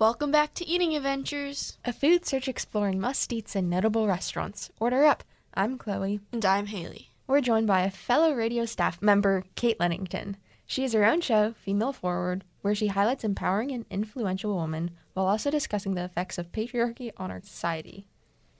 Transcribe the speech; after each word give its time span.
Welcome 0.00 0.30
back 0.30 0.54
to 0.54 0.66
Eating 0.66 0.96
Adventures. 0.96 1.76
A 1.84 1.92
food 1.92 2.24
search 2.24 2.48
exploring 2.48 3.00
must 3.00 3.30
eats 3.34 3.54
and 3.54 3.68
notable 3.68 4.06
restaurants. 4.06 4.70
Order 4.80 5.04
up. 5.04 5.24
I'm 5.52 5.76
Chloe. 5.76 6.20
And 6.32 6.42
I'm 6.42 6.68
Haley. 6.68 7.10
We're 7.26 7.42
joined 7.42 7.66
by 7.66 7.82
a 7.82 7.90
fellow 7.90 8.32
radio 8.32 8.64
staff 8.64 9.02
member, 9.02 9.44
Kate 9.56 9.78
Lenington. 9.78 10.36
She 10.64 10.80
has 10.84 10.94
her 10.94 11.04
own 11.04 11.20
show, 11.20 11.52
Female 11.52 11.92
Forward, 11.92 12.44
where 12.62 12.74
she 12.74 12.86
highlights 12.86 13.24
empowering 13.24 13.72
and 13.72 13.84
influential 13.90 14.58
women 14.58 14.92
while 15.12 15.26
also 15.26 15.50
discussing 15.50 15.96
the 15.96 16.04
effects 16.04 16.38
of 16.38 16.50
patriarchy 16.50 17.10
on 17.18 17.30
our 17.30 17.42
society. 17.42 18.06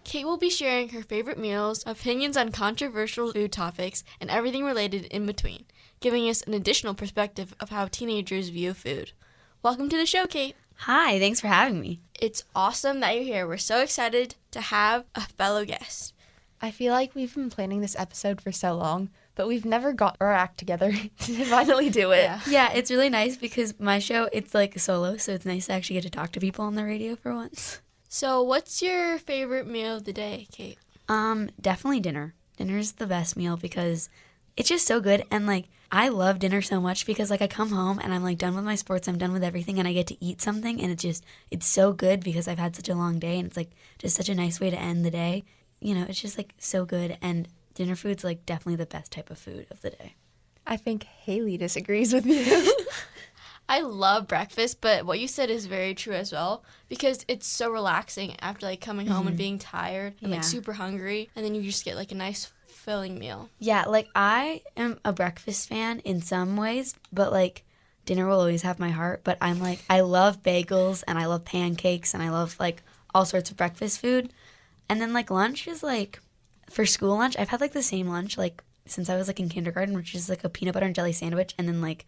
Kate 0.04 0.26
will 0.26 0.36
be 0.36 0.50
sharing 0.50 0.90
her 0.90 1.00
favorite 1.00 1.38
meals, 1.38 1.82
opinions 1.86 2.36
on 2.36 2.52
controversial 2.52 3.32
food 3.32 3.50
topics, 3.50 4.04
and 4.20 4.28
everything 4.28 4.62
related 4.62 5.06
in 5.06 5.24
between, 5.24 5.64
giving 6.00 6.28
us 6.28 6.42
an 6.42 6.52
additional 6.52 6.92
perspective 6.92 7.54
of 7.58 7.70
how 7.70 7.86
teenagers 7.86 8.50
view 8.50 8.74
food. 8.74 9.12
Welcome 9.62 9.88
to 9.88 9.96
the 9.96 10.04
show, 10.04 10.26
Kate. 10.26 10.54
Hi, 10.84 11.18
thanks 11.18 11.42
for 11.42 11.48
having 11.48 11.78
me. 11.78 12.00
It's 12.18 12.42
awesome 12.56 13.00
that 13.00 13.14
you're 13.14 13.22
here. 13.22 13.46
We're 13.46 13.58
so 13.58 13.82
excited 13.82 14.36
to 14.52 14.62
have 14.62 15.04
a 15.14 15.20
fellow 15.20 15.66
guest. 15.66 16.14
I 16.62 16.70
feel 16.70 16.94
like 16.94 17.14
we've 17.14 17.34
been 17.34 17.50
planning 17.50 17.82
this 17.82 17.94
episode 17.98 18.40
for 18.40 18.50
so 18.50 18.72
long, 18.72 19.10
but 19.34 19.46
we've 19.46 19.66
never 19.66 19.92
got 19.92 20.16
our 20.22 20.32
act 20.32 20.56
together 20.56 20.90
to 21.18 21.44
finally 21.44 21.90
do 21.90 22.12
it. 22.12 22.22
Yeah. 22.22 22.40
Yeah, 22.48 22.72
it's 22.72 22.90
really 22.90 23.10
nice 23.10 23.36
because 23.36 23.78
my 23.78 23.98
show 23.98 24.30
it's 24.32 24.54
like 24.54 24.78
solo, 24.78 25.18
so 25.18 25.32
it's 25.32 25.44
nice 25.44 25.66
to 25.66 25.74
actually 25.74 25.96
get 25.96 26.04
to 26.04 26.10
talk 26.10 26.32
to 26.32 26.40
people 26.40 26.64
on 26.64 26.76
the 26.76 26.84
radio 26.84 27.14
for 27.14 27.34
once. 27.34 27.82
So, 28.08 28.42
what's 28.42 28.80
your 28.80 29.18
favorite 29.18 29.66
meal 29.66 29.96
of 29.96 30.04
the 30.04 30.14
day, 30.14 30.46
Kate? 30.50 30.78
Um, 31.10 31.50
definitely 31.60 32.00
dinner. 32.00 32.32
Dinner's 32.56 32.92
the 32.92 33.06
best 33.06 33.36
meal 33.36 33.58
because 33.58 34.08
it's 34.56 34.70
just 34.70 34.86
so 34.86 34.98
good 34.98 35.24
and 35.30 35.46
like 35.46 35.66
I 35.92 36.08
love 36.08 36.38
dinner 36.38 36.62
so 36.62 36.80
much 36.80 37.04
because 37.04 37.30
like 37.30 37.42
I 37.42 37.48
come 37.48 37.70
home 37.70 37.98
and 37.98 38.14
I'm 38.14 38.22
like 38.22 38.38
done 38.38 38.54
with 38.54 38.64
my 38.64 38.76
sports, 38.76 39.08
I'm 39.08 39.18
done 39.18 39.32
with 39.32 39.42
everything 39.42 39.78
and 39.78 39.88
I 39.88 39.92
get 39.92 40.06
to 40.08 40.24
eat 40.24 40.40
something 40.40 40.80
and 40.80 40.92
it's 40.92 41.02
just 41.02 41.24
it's 41.50 41.66
so 41.66 41.92
good 41.92 42.22
because 42.22 42.46
I've 42.46 42.58
had 42.58 42.76
such 42.76 42.88
a 42.88 42.94
long 42.94 43.18
day 43.18 43.38
and 43.38 43.48
it's 43.48 43.56
like 43.56 43.70
just 43.98 44.16
such 44.16 44.28
a 44.28 44.34
nice 44.34 44.60
way 44.60 44.70
to 44.70 44.78
end 44.78 45.04
the 45.04 45.10
day. 45.10 45.44
You 45.80 45.94
know, 45.94 46.06
it's 46.08 46.20
just 46.20 46.38
like 46.38 46.54
so 46.58 46.84
good 46.84 47.18
and 47.20 47.48
dinner 47.74 47.96
food's 47.96 48.22
like 48.22 48.46
definitely 48.46 48.76
the 48.76 48.86
best 48.86 49.10
type 49.10 49.30
of 49.30 49.38
food 49.38 49.66
of 49.70 49.80
the 49.80 49.90
day. 49.90 50.14
I 50.66 50.76
think 50.76 51.04
Haley 51.04 51.56
disagrees 51.56 52.12
with 52.12 52.26
you. 52.26 52.72
I 53.68 53.82
love 53.82 54.26
breakfast, 54.26 54.80
but 54.80 55.06
what 55.06 55.20
you 55.20 55.28
said 55.28 55.48
is 55.48 55.66
very 55.66 55.94
true 55.94 56.12
as 56.12 56.32
well 56.32 56.64
because 56.88 57.24
it's 57.28 57.46
so 57.46 57.70
relaxing 57.70 58.34
after 58.40 58.66
like 58.66 58.80
coming 58.80 59.06
home 59.06 59.26
and 59.26 59.34
mm-hmm. 59.34 59.38
being 59.38 59.58
tired 59.58 60.14
and 60.22 60.32
like 60.32 60.42
super 60.42 60.72
hungry, 60.72 61.30
and 61.36 61.44
then 61.44 61.54
you 61.54 61.62
just 61.62 61.84
get 61.84 61.94
like 61.94 62.10
a 62.10 62.16
nice 62.16 62.52
filling 62.80 63.18
meal. 63.18 63.48
Yeah, 63.58 63.84
like 63.84 64.08
I 64.14 64.62
am 64.76 64.98
a 65.04 65.12
breakfast 65.12 65.68
fan 65.68 66.00
in 66.00 66.22
some 66.22 66.56
ways, 66.56 66.94
but 67.12 67.32
like 67.32 67.64
dinner 68.06 68.26
will 68.26 68.40
always 68.40 68.62
have 68.62 68.78
my 68.78 68.90
heart. 68.90 69.20
But 69.22 69.38
I'm 69.40 69.60
like, 69.60 69.80
I 69.88 70.00
love 70.00 70.42
bagels 70.42 71.04
and 71.06 71.18
I 71.18 71.26
love 71.26 71.44
pancakes 71.44 72.14
and 72.14 72.22
I 72.22 72.30
love 72.30 72.56
like 72.58 72.82
all 73.14 73.24
sorts 73.24 73.50
of 73.50 73.56
breakfast 73.56 74.00
food. 74.00 74.32
And 74.88 75.00
then 75.00 75.12
like 75.12 75.30
lunch 75.30 75.68
is 75.68 75.82
like, 75.82 76.20
for 76.68 76.86
school 76.86 77.16
lunch, 77.16 77.36
I've 77.38 77.48
had 77.48 77.60
like 77.60 77.72
the 77.72 77.82
same 77.82 78.08
lunch 78.08 78.36
like 78.38 78.62
since 78.86 79.08
I 79.08 79.16
was 79.16 79.28
like 79.28 79.38
in 79.38 79.48
kindergarten, 79.48 79.94
which 79.94 80.14
is 80.14 80.28
like 80.28 80.42
a 80.42 80.48
peanut 80.48 80.74
butter 80.74 80.86
and 80.86 80.94
jelly 80.94 81.12
sandwich 81.12 81.54
and 81.58 81.68
then 81.68 81.80
like 81.80 82.06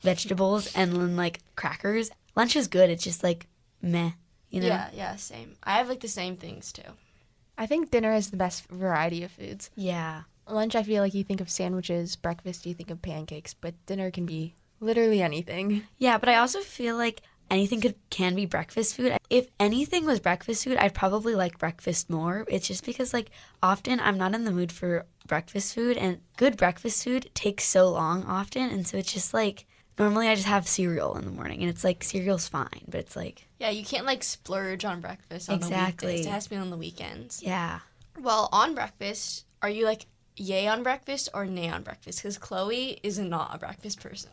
vegetables 0.00 0.74
and 0.74 0.92
then 0.92 1.16
like 1.16 1.40
crackers. 1.56 2.10
Lunch 2.34 2.56
is 2.56 2.68
good. 2.68 2.90
It's 2.90 3.04
just 3.04 3.22
like 3.22 3.46
meh, 3.82 4.12
you 4.50 4.60
know? 4.60 4.68
Yeah, 4.68 4.90
yeah, 4.94 5.16
same. 5.16 5.56
I 5.62 5.78
have 5.78 5.88
like 5.88 6.00
the 6.00 6.08
same 6.08 6.36
things 6.36 6.72
too. 6.72 6.82
I 7.58 7.66
think 7.66 7.90
dinner 7.90 8.12
is 8.12 8.30
the 8.30 8.36
best 8.36 8.66
variety 8.68 9.22
of 9.22 9.32
foods. 9.32 9.70
Yeah. 9.74 10.22
Lunch, 10.48 10.76
I 10.76 10.82
feel 10.82 11.02
like 11.02 11.14
you 11.14 11.24
think 11.24 11.40
of 11.40 11.50
sandwiches. 11.50 12.16
Breakfast, 12.16 12.66
you 12.66 12.74
think 12.74 12.90
of 12.90 13.02
pancakes. 13.02 13.54
But 13.54 13.74
dinner 13.86 14.10
can 14.10 14.26
be 14.26 14.54
literally 14.80 15.22
anything. 15.22 15.82
Yeah, 15.98 16.18
but 16.18 16.28
I 16.28 16.36
also 16.36 16.60
feel 16.60 16.96
like 16.96 17.22
anything 17.50 17.80
could 17.80 17.96
can 18.10 18.34
be 18.34 18.46
breakfast 18.46 18.94
food. 18.94 19.16
If 19.30 19.48
anything 19.58 20.04
was 20.04 20.20
breakfast 20.20 20.64
food, 20.64 20.76
I'd 20.76 20.94
probably 20.94 21.34
like 21.34 21.58
breakfast 21.58 22.10
more. 22.10 22.44
It's 22.48 22.68
just 22.68 22.84
because 22.84 23.12
like 23.12 23.30
often 23.62 24.00
I'm 24.00 24.18
not 24.18 24.34
in 24.34 24.44
the 24.44 24.52
mood 24.52 24.72
for 24.72 25.06
breakfast 25.26 25.74
food 25.74 25.96
and 25.96 26.20
good 26.36 26.56
breakfast 26.56 27.02
food 27.02 27.30
takes 27.34 27.64
so 27.64 27.90
long 27.90 28.24
often 28.24 28.70
and 28.70 28.86
so 28.86 28.96
it's 28.96 29.12
just 29.12 29.34
like 29.34 29.66
normally 29.98 30.28
I 30.28 30.34
just 30.34 30.46
have 30.46 30.66
cereal 30.68 31.16
in 31.16 31.24
the 31.24 31.30
morning 31.30 31.60
and 31.60 31.70
it's 31.70 31.84
like 31.84 32.04
cereal's 32.04 32.48
fine, 32.48 32.82
but 32.88 33.00
it's 33.00 33.16
like 33.16 33.46
Yeah, 33.58 33.70
you 33.70 33.84
can't 33.84 34.06
like 34.06 34.22
splurge 34.22 34.84
on 34.84 35.00
breakfast 35.00 35.48
on 35.48 35.60
the 35.60 35.66
Exactly. 35.66 36.08
weekdays. 36.08 36.26
It 36.26 36.30
has 36.30 36.44
to 36.44 36.50
be 36.50 36.56
on 36.56 36.70
the 36.70 36.76
weekends. 36.76 37.42
yeah. 37.42 37.80
Well, 38.18 38.48
on 38.52 38.74
breakfast, 38.74 39.44
are 39.60 39.68
you 39.68 39.84
like 39.84 40.06
yay 40.36 40.66
on 40.68 40.82
breakfast 40.82 41.28
or 41.34 41.44
nay 41.44 41.68
on 41.68 41.82
breakfast? 41.82 42.18
Because 42.20 42.38
Chloe 42.38 42.98
is 43.02 43.18
not 43.18 43.54
a 43.54 43.58
breakfast 43.58 44.00
person. 44.00 44.30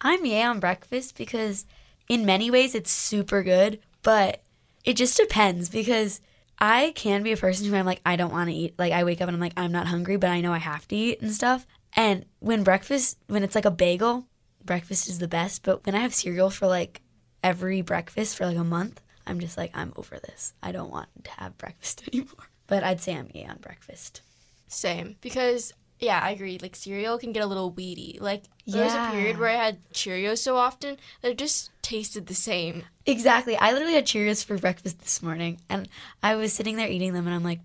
I'm 0.00 0.24
yay 0.26 0.42
on 0.42 0.60
breakfast 0.60 1.16
because 1.16 1.64
in 2.08 2.26
many 2.26 2.50
ways 2.50 2.74
it's 2.74 2.90
super 2.90 3.42
good, 3.42 3.78
but 4.02 4.42
it 4.84 4.94
just 4.94 5.16
depends 5.16 5.68
because 5.70 6.20
I 6.58 6.92
can 6.94 7.22
be 7.22 7.32
a 7.32 7.36
person 7.36 7.66
who 7.66 7.74
I'm 7.76 7.86
like, 7.86 8.00
I 8.04 8.16
don't 8.16 8.32
want 8.32 8.50
to 8.50 8.54
eat. 8.56 8.74
Like, 8.78 8.92
I 8.92 9.04
wake 9.04 9.20
up 9.20 9.28
and 9.28 9.34
I'm 9.36 9.40
like, 9.40 9.54
I'm 9.56 9.72
not 9.72 9.86
hungry, 9.86 10.16
but 10.16 10.30
I 10.30 10.40
know 10.40 10.52
I 10.52 10.58
have 10.58 10.86
to 10.88 10.96
eat 10.96 11.22
and 11.22 11.32
stuff. 11.32 11.66
And 11.96 12.24
when 12.40 12.62
breakfast, 12.64 13.18
when 13.28 13.42
it's 13.42 13.54
like 13.54 13.64
a 13.64 13.70
bagel, 13.70 14.26
breakfast 14.64 15.08
is 15.08 15.18
the 15.18 15.28
best. 15.28 15.62
But 15.62 15.84
when 15.86 15.94
I 15.94 16.00
have 16.00 16.14
cereal 16.14 16.50
for 16.50 16.66
like 16.66 17.00
every 17.42 17.82
breakfast 17.82 18.36
for 18.36 18.46
like 18.46 18.56
a 18.56 18.64
month, 18.64 19.00
I'm 19.26 19.40
just 19.40 19.56
like, 19.56 19.70
I'm 19.74 19.92
over 19.96 20.18
this. 20.18 20.54
I 20.62 20.72
don't 20.72 20.90
want 20.90 21.08
to 21.24 21.30
have 21.32 21.58
breakfast 21.58 22.02
anymore. 22.12 22.48
But 22.66 22.84
I'd 22.84 23.00
say 23.00 23.16
I'm 23.16 23.28
yay 23.34 23.46
on 23.46 23.58
breakfast. 23.58 24.22
Same. 24.66 25.16
Because, 25.20 25.72
yeah, 25.98 26.20
I 26.22 26.30
agree. 26.30 26.58
Like, 26.58 26.74
cereal 26.74 27.18
can 27.18 27.32
get 27.32 27.42
a 27.42 27.46
little 27.46 27.70
weedy. 27.70 28.18
Like, 28.20 28.44
there 28.66 28.84
was 28.84 28.94
a 28.94 29.10
period 29.10 29.38
where 29.38 29.50
I 29.50 29.64
had 29.64 29.78
Cheerios 29.92 30.38
so 30.38 30.56
often 30.56 30.96
that 31.20 31.32
it 31.32 31.38
just 31.38 31.70
tasted 31.82 32.26
the 32.26 32.34
same. 32.34 32.84
Exactly. 33.04 33.56
I 33.56 33.72
literally 33.72 33.94
had 33.94 34.06
Cheerios 34.06 34.44
for 34.44 34.56
breakfast 34.56 35.00
this 35.00 35.22
morning, 35.22 35.60
and 35.68 35.88
I 36.22 36.36
was 36.36 36.52
sitting 36.52 36.76
there 36.76 36.88
eating 36.88 37.12
them, 37.12 37.26
and 37.26 37.34
I'm 37.34 37.44
like, 37.44 37.60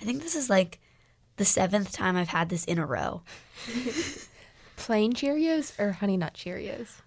I 0.00 0.04
think 0.04 0.22
this 0.22 0.34
is 0.34 0.50
like 0.50 0.80
the 1.36 1.44
seventh 1.44 1.92
time 1.92 2.16
I've 2.16 2.28
had 2.28 2.48
this 2.48 2.64
in 2.64 2.78
a 2.78 2.86
row. 2.86 3.22
Plain 4.78 5.12
Cheerios 5.12 5.78
or 5.78 5.92
Honey 5.92 6.16
Nut 6.16 6.32
Cheerios? 6.34 7.02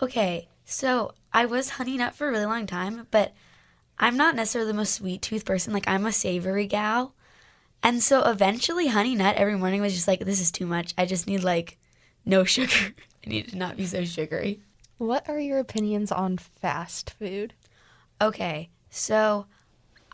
Okay, 0.00 0.48
so 0.64 1.12
I 1.32 1.46
was 1.46 1.70
honey 1.70 1.96
nut 1.96 2.14
for 2.14 2.28
a 2.28 2.30
really 2.30 2.46
long 2.46 2.64
time, 2.64 3.08
but 3.10 3.34
I'm 3.98 4.16
not 4.16 4.36
necessarily 4.36 4.70
the 4.70 4.76
most 4.76 4.94
sweet 4.94 5.20
tooth 5.20 5.44
person. 5.44 5.72
Like, 5.72 5.88
I'm 5.88 6.06
a 6.06 6.12
savory 6.12 6.66
gal. 6.66 7.14
And 7.82 8.02
so 8.02 8.22
eventually, 8.22 8.86
honey 8.86 9.16
nut 9.16 9.36
every 9.36 9.56
morning 9.56 9.82
was 9.82 9.94
just 9.94 10.06
like, 10.06 10.20
this 10.20 10.40
is 10.40 10.52
too 10.52 10.64
much. 10.64 10.94
I 10.96 11.06
just 11.06 11.26
need 11.26 11.42
like 11.42 11.76
no 12.24 12.44
sugar. 12.44 12.94
I 13.26 13.28
need 13.28 13.48
to 13.48 13.56
not 13.56 13.76
be 13.76 13.84
so 13.84 14.04
sugary. 14.04 14.60
What 14.98 15.28
are 15.28 15.40
your 15.40 15.58
opinions 15.58 16.12
on 16.12 16.38
fast 16.38 17.10
food? 17.10 17.52
Okay, 18.22 18.70
so 18.90 19.46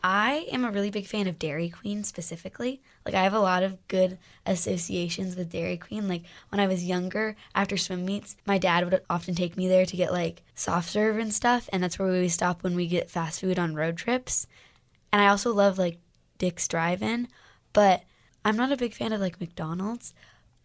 I 0.06 0.46
am 0.52 0.66
a 0.66 0.70
really 0.70 0.90
big 0.90 1.06
fan 1.06 1.26
of 1.28 1.38
Dairy 1.38 1.70
Queen 1.70 2.04
specifically. 2.04 2.82
Like, 3.06 3.14
I 3.14 3.22
have 3.22 3.32
a 3.32 3.40
lot 3.40 3.62
of 3.62 3.88
good 3.88 4.18
associations 4.44 5.34
with 5.34 5.50
Dairy 5.50 5.78
Queen. 5.78 6.08
Like, 6.08 6.24
when 6.50 6.60
I 6.60 6.66
was 6.66 6.84
younger, 6.84 7.36
after 7.54 7.78
swim 7.78 8.04
meets, 8.04 8.36
my 8.44 8.58
dad 8.58 8.84
would 8.84 9.00
often 9.08 9.34
take 9.34 9.56
me 9.56 9.66
there 9.66 9.86
to 9.86 9.96
get 9.96 10.12
like 10.12 10.42
soft 10.54 10.90
serve 10.90 11.16
and 11.16 11.32
stuff. 11.32 11.70
And 11.72 11.82
that's 11.82 11.98
where 11.98 12.12
we 12.12 12.28
stop 12.28 12.62
when 12.62 12.76
we 12.76 12.86
get 12.86 13.08
fast 13.08 13.40
food 13.40 13.58
on 13.58 13.74
road 13.74 13.96
trips. 13.96 14.46
And 15.10 15.22
I 15.22 15.28
also 15.28 15.54
love 15.54 15.78
like 15.78 15.96
Dick's 16.36 16.68
Drive 16.68 17.02
In, 17.02 17.26
but 17.72 18.02
I'm 18.44 18.56
not 18.56 18.72
a 18.72 18.76
big 18.76 18.92
fan 18.92 19.14
of 19.14 19.22
like 19.22 19.40
McDonald's. 19.40 20.12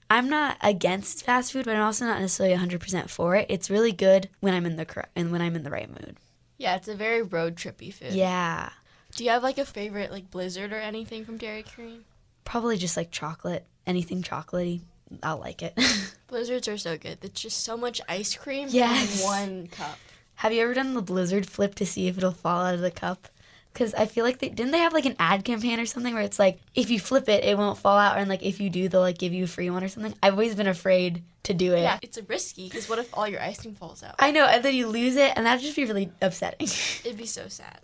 I'm 0.10 0.28
not 0.28 0.58
against 0.62 1.24
fast 1.24 1.54
food, 1.54 1.64
but 1.64 1.78
I'm 1.78 1.84
also 1.84 2.04
not 2.04 2.20
necessarily 2.20 2.58
100% 2.58 3.10
for 3.10 3.38
it. 3.38 3.46
It's 3.48 3.70
really 3.70 3.94
good 3.94 4.28
when 4.42 4.54
I'm 4.54 4.66
in 4.66 4.76
the 4.76 5.08
and 5.16 5.32
when 5.32 5.42
I'm 5.42 5.56
in 5.56 5.64
the 5.64 5.72
right 5.72 5.88
mood. 5.88 6.18
Yeah, 6.58 6.76
it's 6.76 6.90
a 6.90 6.96
very 6.96 7.22
road 7.22 7.56
trippy 7.56 7.94
food. 7.94 8.12
Yeah. 8.12 8.72
Do 9.16 9.24
you 9.24 9.32
have 9.32 9.44
like 9.44 9.58
a 9.58 9.66
favorite 9.66 10.12
like 10.12 10.32
Blizzard 10.32 10.72
or 10.72 10.78
anything 10.80 11.26
from 11.26 11.38
Dairy 11.38 11.64
Queen? 11.64 12.04
Probably 12.46 12.78
just 12.78 12.98
like 12.98 13.12
chocolate, 13.12 13.66
anything 13.86 14.22
chocolatey. 14.24 14.82
I'll 15.24 15.38
like 15.40 15.62
it. 15.62 15.74
Blizzards 16.28 16.68
are 16.68 16.78
so 16.78 16.98
good. 16.98 17.18
It's 17.24 17.42
just 17.42 17.64
so 17.64 17.76
much 17.76 18.00
ice 18.08 18.36
cream 18.36 18.68
Yes. 18.72 19.20
in 19.22 19.26
one 19.26 19.68
cup. 19.68 19.98
Have 20.36 20.54
you 20.54 20.62
ever 20.62 20.74
done 20.74 20.94
the 20.94 21.02
blizzard 21.02 21.50
flip 21.50 21.76
to 21.76 21.86
see 21.86 22.08
if 22.08 22.18
it'll 22.18 22.32
fall 22.32 22.64
out 22.66 22.76
of 22.76 22.80
the 22.82 22.92
cup? 22.92 23.28
Because 23.74 23.94
I 23.94 24.06
feel 24.06 24.24
like 24.26 24.40
they 24.40 24.50
didn't 24.50 24.72
they 24.72 24.80
have 24.80 24.94
like 24.94 25.06
an 25.06 25.16
ad 25.20 25.44
campaign 25.44 25.80
or 25.80 25.86
something 25.86 26.14
where 26.14 26.24
it's 26.24 26.40
like 26.40 26.60
if 26.76 26.90
you 26.90 27.00
flip 27.00 27.28
it, 27.30 27.44
it 27.44 27.58
won't 27.58 27.78
fall 27.78 27.98
out, 27.98 28.18
and 28.18 28.30
like 28.30 28.42
if 28.44 28.60
you 28.60 28.70
do, 28.70 28.88
they'll 28.90 29.02
like 29.02 29.18
give 29.18 29.34
you 29.34 29.44
a 29.44 29.48
free 29.48 29.70
one 29.70 29.84
or 29.84 29.88
something. 29.90 30.14
I've 30.24 30.34
always 30.34 30.56
been 30.56 30.68
afraid 30.68 31.24
to 31.44 31.54
do 31.54 31.74
it. 31.74 31.82
Yeah, 31.82 32.00
it's 32.02 32.18
a 32.18 32.24
risky 32.24 32.68
because 32.68 32.88
what 32.90 33.00
if 33.00 33.16
all 33.16 33.28
your 33.28 33.42
ice 33.42 33.62
cream 33.62 33.76
falls 33.76 34.02
out? 34.02 34.16
I 34.20 34.32
know, 34.32 34.46
and 34.46 34.64
then 34.64 34.74
you 34.74 34.88
lose 34.88 35.16
it, 35.18 35.34
and 35.36 35.46
that'd 35.46 35.62
just 35.64 35.76
be 35.76 35.86
really 35.86 36.12
upsetting. 36.22 36.68
It'd 37.06 37.18
be 37.18 37.26
so 37.26 37.48
sad. 37.48 37.80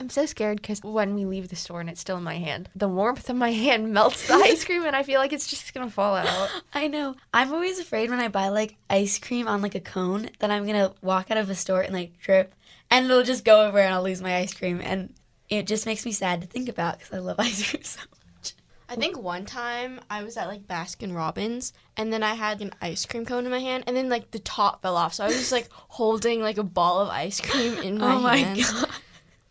I'm 0.00 0.08
so 0.08 0.24
scared 0.24 0.62
because 0.62 0.82
when 0.82 1.14
we 1.14 1.26
leave 1.26 1.48
the 1.48 1.56
store 1.56 1.82
and 1.82 1.90
it's 1.90 2.00
still 2.00 2.16
in 2.16 2.22
my 2.22 2.38
hand, 2.38 2.70
the 2.74 2.88
warmth 2.88 3.28
of 3.28 3.36
my 3.36 3.52
hand 3.52 3.92
melts 3.92 4.26
the 4.26 4.32
ice 4.32 4.64
cream 4.64 4.84
and 4.86 4.96
I 4.96 5.02
feel 5.02 5.20
like 5.20 5.34
it's 5.34 5.46
just 5.46 5.74
gonna 5.74 5.90
fall 5.90 6.16
out. 6.16 6.48
I 6.72 6.88
know. 6.88 7.16
I'm 7.34 7.52
always 7.52 7.78
afraid 7.78 8.08
when 8.08 8.18
I 8.18 8.28
buy 8.28 8.48
like 8.48 8.76
ice 8.88 9.18
cream 9.18 9.46
on 9.46 9.60
like 9.60 9.74
a 9.74 9.80
cone 9.80 10.30
that 10.38 10.50
I'm 10.50 10.64
gonna 10.66 10.94
walk 11.02 11.30
out 11.30 11.36
of 11.36 11.50
a 11.50 11.54
store 11.54 11.82
and 11.82 11.92
like 11.92 12.18
trip, 12.18 12.54
and 12.90 13.04
it'll 13.04 13.22
just 13.24 13.44
go 13.44 13.66
over 13.66 13.78
and 13.78 13.92
I'll 13.92 14.02
lose 14.02 14.22
my 14.22 14.36
ice 14.36 14.54
cream, 14.54 14.80
and 14.82 15.12
it 15.50 15.66
just 15.66 15.84
makes 15.84 16.06
me 16.06 16.12
sad 16.12 16.40
to 16.40 16.46
think 16.46 16.70
about 16.70 16.98
because 16.98 17.12
I 17.12 17.18
love 17.18 17.36
ice 17.38 17.68
cream 17.68 17.82
so 17.82 18.00
much. 18.00 18.54
I 18.88 18.96
think 18.96 19.18
one 19.20 19.44
time 19.44 20.00
I 20.08 20.24
was 20.24 20.38
at 20.38 20.48
like 20.48 20.66
Baskin 20.66 21.14
Robbins 21.14 21.74
and 21.96 22.10
then 22.10 22.22
I 22.22 22.34
had 22.34 22.60
an 22.62 22.72
ice 22.80 23.04
cream 23.04 23.24
cone 23.26 23.44
in 23.44 23.50
my 23.50 23.60
hand 23.60 23.84
and 23.86 23.96
then 23.96 24.08
like 24.08 24.30
the 24.30 24.40
top 24.40 24.80
fell 24.82 24.96
off. 24.96 25.14
So 25.14 25.24
I 25.24 25.28
was 25.28 25.36
just 25.36 25.52
like 25.52 25.68
holding 25.70 26.40
like 26.40 26.58
a 26.58 26.64
ball 26.64 27.00
of 27.00 27.08
ice 27.08 27.40
cream 27.40 27.74
in 27.74 27.98
my, 27.98 28.14
oh 28.16 28.20
my 28.20 28.36
hands. 28.38 28.72
god. 28.72 28.90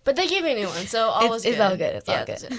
But 0.09 0.15
they 0.15 0.25
gave 0.27 0.43
me 0.43 0.53
a 0.53 0.55
new 0.55 0.65
one, 0.67 0.87
so 0.87 1.09
all 1.09 1.19
It's- 1.19 1.29
was 1.29 1.45
it's 1.45 1.57
good. 1.57 1.61
all 1.61 1.77
good, 1.77 1.95
it's 1.97 2.09
all 2.09 2.25
good. 2.25 2.41
it. 2.43 2.53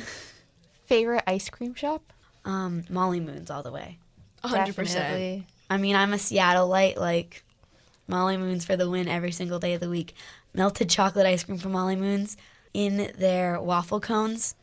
Favorite 0.87 1.25
ice 1.27 1.51
cream 1.51 1.75
shop? 1.75 2.13
Um, 2.45 2.85
Molly 2.89 3.19
Moon's 3.19 3.51
all 3.51 3.65
the 3.65 3.73
way. 3.73 3.99
A 4.45 4.49
hundred 4.49 4.77
percent. 4.77 5.01
Definitely. 5.01 5.47
I 5.69 5.77
mean, 5.77 5.97
I'm 5.97 6.13
a 6.13 6.17
Seattleite. 6.17 6.97
Like, 6.97 7.43
Molly 8.07 8.37
Moon's 8.37 8.65
for 8.65 8.77
the 8.77 8.89
win 8.89 9.09
every 9.09 9.33
single 9.33 9.59
day 9.59 9.75
of 9.75 9.81
the 9.81 9.91
week. 9.91 10.15
Melted 10.55 10.89
chocolate 10.91 11.27
ice 11.27 11.43
cream 11.43 11.59
from 11.59 11.73
Molly 11.73 11.97
Moon's 11.97 12.37
in 12.73 13.11
their 13.19 13.61
waffle 13.61 13.99
cones. 13.99 14.55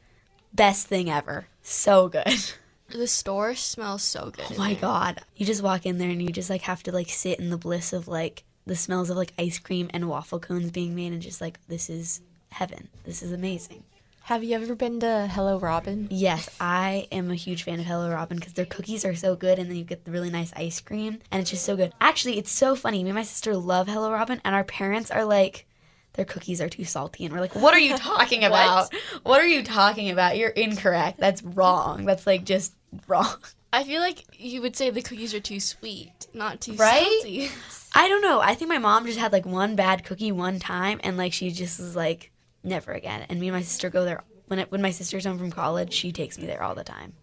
Best 0.53 0.87
thing 0.87 1.09
ever. 1.09 1.47
So 1.61 2.07
good. 2.07 2.53
The 2.89 3.05
store 3.07 3.53
smells 3.53 4.01
so 4.01 4.31
good. 4.31 4.45
Oh 4.51 4.57
my 4.57 4.71
there. 4.75 4.81
god. 4.81 5.21
You 5.35 5.45
just 5.45 5.61
walk 5.61 5.85
in 5.85 5.97
there 5.97 6.09
and 6.09 6.21
you 6.21 6.29
just 6.29 6.49
like 6.49 6.61
have 6.61 6.83
to 6.83 6.93
like 6.93 7.09
sit 7.09 7.37
in 7.37 7.49
the 7.49 7.57
bliss 7.57 7.91
of 7.91 8.07
like 8.07 8.45
the 8.65 8.77
smells 8.77 9.09
of 9.09 9.17
like 9.17 9.33
ice 9.37 9.59
cream 9.59 9.89
and 9.93 10.07
waffle 10.07 10.39
cones 10.39 10.71
being 10.71 10.95
made 10.95 11.11
and 11.11 11.21
just 11.21 11.41
like 11.41 11.59
this 11.67 11.89
is 11.89 12.21
heaven. 12.57 12.87
This 13.03 13.21
is 13.21 13.31
amazing. 13.31 13.83
Have 14.23 14.43
you 14.43 14.55
ever 14.55 14.73
been 14.73 14.99
to 15.01 15.27
Hello 15.31 15.59
Robin? 15.59 16.07
Yes, 16.09 16.49
I 16.59 17.07
am 17.11 17.29
a 17.29 17.35
huge 17.35 17.61
fan 17.61 17.79
of 17.79 17.85
Hello 17.85 18.09
Robin 18.09 18.35
because 18.37 18.53
their 18.53 18.65
cookies 18.65 19.05
are 19.05 19.13
so 19.13 19.35
good 19.35 19.59
and 19.59 19.69
then 19.69 19.77
you 19.77 19.83
get 19.83 20.05
the 20.05 20.11
really 20.11 20.31
nice 20.31 20.51
ice 20.55 20.81
cream 20.81 21.19
and 21.31 21.39
it's 21.39 21.51
just 21.51 21.63
so 21.63 21.75
good. 21.77 21.93
Actually, 22.01 22.39
it's 22.39 22.49
so 22.51 22.75
funny. 22.75 23.03
Me 23.03 23.11
and 23.11 23.15
my 23.15 23.21
sister 23.21 23.55
love 23.55 23.87
Hello 23.87 24.11
Robin 24.11 24.41
and 24.43 24.55
our 24.55 24.63
parents 24.63 25.11
are 25.11 25.23
like, 25.23 25.67
their 26.13 26.25
cookies 26.25 26.59
are 26.59 26.67
too 26.67 26.83
salty. 26.83 27.25
And 27.25 27.33
we're 27.33 27.39
like, 27.41 27.53
what 27.55 27.75
are 27.75 27.79
you 27.79 27.95
talking 27.97 28.43
about? 28.43 28.91
what? 29.21 29.39
are 29.39 29.45
you 29.47 29.61
talking 29.63 30.09
about? 30.09 30.35
You're 30.35 30.49
incorrect. 30.49 31.19
That's 31.19 31.43
wrong. 31.43 32.05
That's 32.05 32.25
like 32.25 32.43
just 32.43 32.73
wrong. 33.07 33.35
I 33.71 33.83
feel 33.83 34.01
like 34.01 34.25
you 34.33 34.61
would 34.63 34.75
say 34.75 34.89
the 34.89 35.03
cookies 35.03 35.35
are 35.35 35.39
too 35.39 35.59
sweet, 35.59 36.25
not 36.33 36.59
too 36.59 36.73
Right? 36.73 37.05
salty. 37.21 37.49
I 37.93 38.07
don't 38.09 38.21
know. 38.23 38.39
I 38.41 38.55
think 38.55 38.69
my 38.69 38.79
mom 38.79 39.05
just 39.05 39.19
had 39.19 39.31
like 39.31 39.45
one 39.45 39.75
bad 39.75 40.03
cookie 40.03 40.31
one 40.31 40.57
time 40.59 40.99
and 41.03 41.17
like 41.17 41.33
she 41.33 41.51
just 41.51 41.79
was 41.79 41.95
like, 41.95 42.31
never 42.63 42.91
again. 42.91 43.25
And 43.29 43.39
me 43.39 43.47
and 43.47 43.55
my 43.55 43.61
sister 43.61 43.89
go 43.89 44.05
there. 44.05 44.23
When, 44.47 44.59
it, 44.59 44.71
when 44.71 44.81
my 44.81 44.91
sister's 44.91 45.25
home 45.25 45.37
from 45.37 45.51
college, 45.51 45.93
she 45.93 46.11
takes 46.11 46.37
me 46.37 46.45
there 46.45 46.63
all 46.63 46.75
the 46.75 46.83
time. 46.83 47.13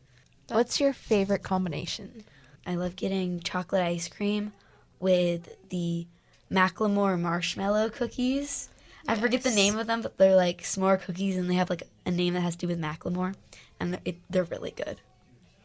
What's 0.48 0.78
your 0.78 0.92
favorite 0.92 1.42
combination? 1.42 2.24
I 2.66 2.74
love 2.74 2.96
getting 2.96 3.40
chocolate 3.40 3.82
ice 3.82 4.08
cream 4.08 4.52
with 5.00 5.56
the 5.70 6.06
Macklemore 6.50 7.18
marshmallow 7.18 7.90
cookies. 7.90 8.68
I 9.06 9.14
forget 9.16 9.42
the 9.42 9.50
name 9.50 9.78
of 9.78 9.86
them, 9.86 10.02
but 10.02 10.16
they're 10.16 10.36
like 10.36 10.62
s'more 10.62 11.00
cookies, 11.00 11.36
and 11.36 11.50
they 11.50 11.54
have 11.54 11.70
like 11.70 11.82
a 12.06 12.10
name 12.10 12.34
that 12.34 12.40
has 12.40 12.56
to 12.56 12.66
do 12.66 12.68
with 12.68 12.80
Macklemore, 12.80 13.34
and 13.80 13.94
they're, 13.94 14.00
it, 14.04 14.16
they're 14.30 14.44
really 14.44 14.70
good. 14.70 15.00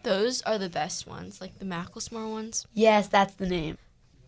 Those 0.04 0.42
are 0.44 0.58
the 0.58 0.70
best 0.70 1.08
ones, 1.08 1.40
like 1.42 1.60
the 1.60 1.66
Macklemore 1.66 2.30
ones. 2.30 2.66
Yes, 2.74 3.08
that's 3.08 3.36
the 3.36 3.48
name. 3.48 3.78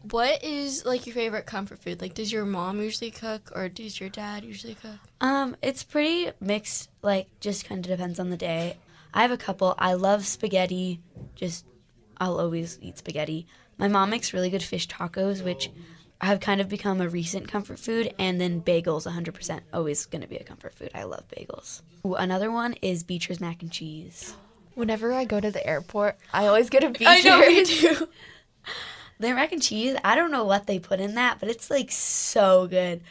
What 0.09 0.43
is 0.43 0.83
like 0.85 1.05
your 1.05 1.13
favorite 1.13 1.45
comfort 1.45 1.79
food? 1.79 2.01
Like, 2.01 2.13
does 2.13 2.31
your 2.31 2.45
mom 2.45 2.81
usually 2.81 3.11
cook, 3.11 3.51
or 3.55 3.69
does 3.69 3.99
your 3.99 4.09
dad 4.09 4.43
usually 4.43 4.75
cook? 4.75 4.97
Um, 5.19 5.55
it's 5.61 5.83
pretty 5.83 6.31
mixed. 6.39 6.89
Like, 7.01 7.27
just 7.39 7.65
kind 7.65 7.85
of 7.85 7.91
depends 7.91 8.19
on 8.19 8.29
the 8.29 8.37
day. 8.37 8.77
I 9.13 9.21
have 9.21 9.31
a 9.31 9.37
couple. 9.37 9.75
I 9.77 9.93
love 9.93 10.25
spaghetti. 10.25 11.01
Just, 11.35 11.65
I'll 12.17 12.39
always 12.39 12.79
eat 12.81 12.97
spaghetti. 12.97 13.45
My 13.77 13.87
mom 13.87 14.09
makes 14.09 14.33
really 14.33 14.49
good 14.49 14.63
fish 14.63 14.87
tacos, 14.87 15.43
which 15.43 15.69
have 16.21 16.39
kind 16.39 16.61
of 16.61 16.69
become 16.69 17.01
a 17.01 17.09
recent 17.09 17.47
comfort 17.47 17.79
food. 17.79 18.13
And 18.17 18.39
then 18.39 18.61
bagels, 18.61 19.11
100%, 19.11 19.61
always 19.73 20.05
going 20.05 20.21
to 20.21 20.27
be 20.27 20.37
a 20.37 20.43
comfort 20.43 20.73
food. 20.73 20.91
I 20.95 21.03
love 21.03 21.27
bagels. 21.27 21.81
Ooh, 22.05 22.15
another 22.15 22.51
one 22.51 22.73
is 22.81 23.03
Beecher's 23.03 23.39
mac 23.39 23.61
and 23.61 23.71
cheese. 23.71 24.35
Whenever 24.73 25.13
I 25.13 25.25
go 25.25 25.39
to 25.39 25.51
the 25.51 25.65
airport, 25.65 26.17
I 26.33 26.47
always 26.47 26.69
go 26.69 26.79
to 26.79 26.89
Beecher's. 26.89 27.07
I 27.25 27.29
know 27.29 27.41
you 27.43 27.65
do. 27.65 28.07
Their 29.21 29.35
mac 29.35 29.51
and 29.51 29.61
cheese, 29.61 29.95
I 30.03 30.15
don't 30.15 30.31
know 30.31 30.45
what 30.45 30.65
they 30.65 30.79
put 30.79 30.99
in 30.99 31.13
that, 31.15 31.39
but 31.39 31.47
it's 31.47 31.69
like 31.69 31.91
so 31.91 32.65
good. 32.65 33.01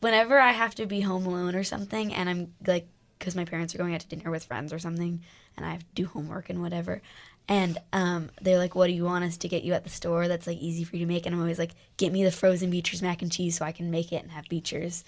Whenever 0.00 0.40
I 0.40 0.52
have 0.52 0.74
to 0.76 0.86
be 0.86 1.02
home 1.02 1.26
alone 1.26 1.54
or 1.54 1.62
something, 1.62 2.14
and 2.14 2.28
I'm 2.28 2.54
like, 2.66 2.88
because 3.18 3.36
my 3.36 3.44
parents 3.44 3.74
are 3.74 3.78
going 3.78 3.94
out 3.94 4.00
to 4.00 4.08
dinner 4.08 4.30
with 4.30 4.44
friends 4.44 4.72
or 4.72 4.78
something, 4.78 5.20
and 5.56 5.66
I 5.66 5.72
have 5.72 5.80
to 5.80 5.94
do 5.94 6.06
homework 6.06 6.48
and 6.48 6.62
whatever, 6.62 7.02
and 7.48 7.76
um, 7.92 8.30
they're 8.40 8.58
like, 8.58 8.74
"What 8.74 8.86
do 8.86 8.94
you 8.94 9.04
want 9.04 9.24
us 9.24 9.36
to 9.38 9.48
get 9.48 9.62
you 9.62 9.74
at 9.74 9.84
the 9.84 9.90
store 9.90 10.26
that's 10.26 10.46
like 10.46 10.56
easy 10.58 10.84
for 10.84 10.96
you 10.96 11.04
to 11.04 11.12
make?" 11.12 11.26
And 11.26 11.34
I'm 11.34 11.40
always 11.40 11.58
like, 11.58 11.74
"Get 11.98 12.12
me 12.12 12.24
the 12.24 12.32
frozen 12.32 12.70
Beecher's 12.70 13.02
mac 13.02 13.20
and 13.20 13.30
cheese 13.30 13.58
so 13.58 13.66
I 13.66 13.72
can 13.72 13.90
make 13.90 14.10
it 14.10 14.22
and 14.22 14.30
have 14.30 14.48
Beecher's." 14.48 15.04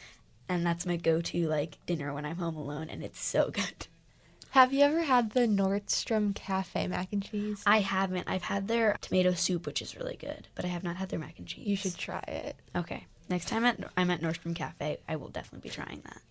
And 0.47 0.67
that's 0.67 0.85
my 0.85 0.97
go-to 0.97 1.49
like 1.49 1.79
dinner 1.87 2.13
when 2.13 2.27
I'm 2.27 2.37
home 2.37 2.57
alone, 2.57 2.91
and 2.91 3.03
it's 3.03 3.21
so 3.21 3.51
good. 3.51 3.87
Have 4.55 4.73
you 4.73 4.85
ever 4.85 5.03
had 5.03 5.31
the 5.33 5.49
Nordstrom 5.49 6.33
Cafe 6.33 6.87
mac 6.87 7.13
and 7.13 7.21
cheese? 7.21 7.61
I 7.67 7.81
haven't. 7.81 8.29
I've 8.29 8.45
had 8.45 8.69
their 8.69 8.97
tomato 9.01 9.33
soup, 9.33 9.67
which 9.67 9.83
is 9.83 9.97
really 9.97 10.15
good, 10.15 10.47
but 10.55 10.65
I 10.65 10.69
have 10.69 10.85
not 10.85 10.95
had 10.95 11.09
their 11.09 11.19
mac 11.19 11.41
and 11.41 11.49
cheese. 11.49 11.67
You 11.67 11.75
should 11.75 11.99
try 11.99 12.23
it. 12.29 12.55
Okay. 12.77 13.05
Next 13.29 13.49
time 13.49 13.65
at, 13.65 13.81
I'm 13.97 14.13
at 14.13 14.21
Nordstrom 14.21 14.55
Cafe, 14.55 14.99
I 15.09 15.17
will 15.17 15.31
definitely 15.31 15.69
be 15.69 15.75
trying 15.75 16.03
that. 16.05 16.23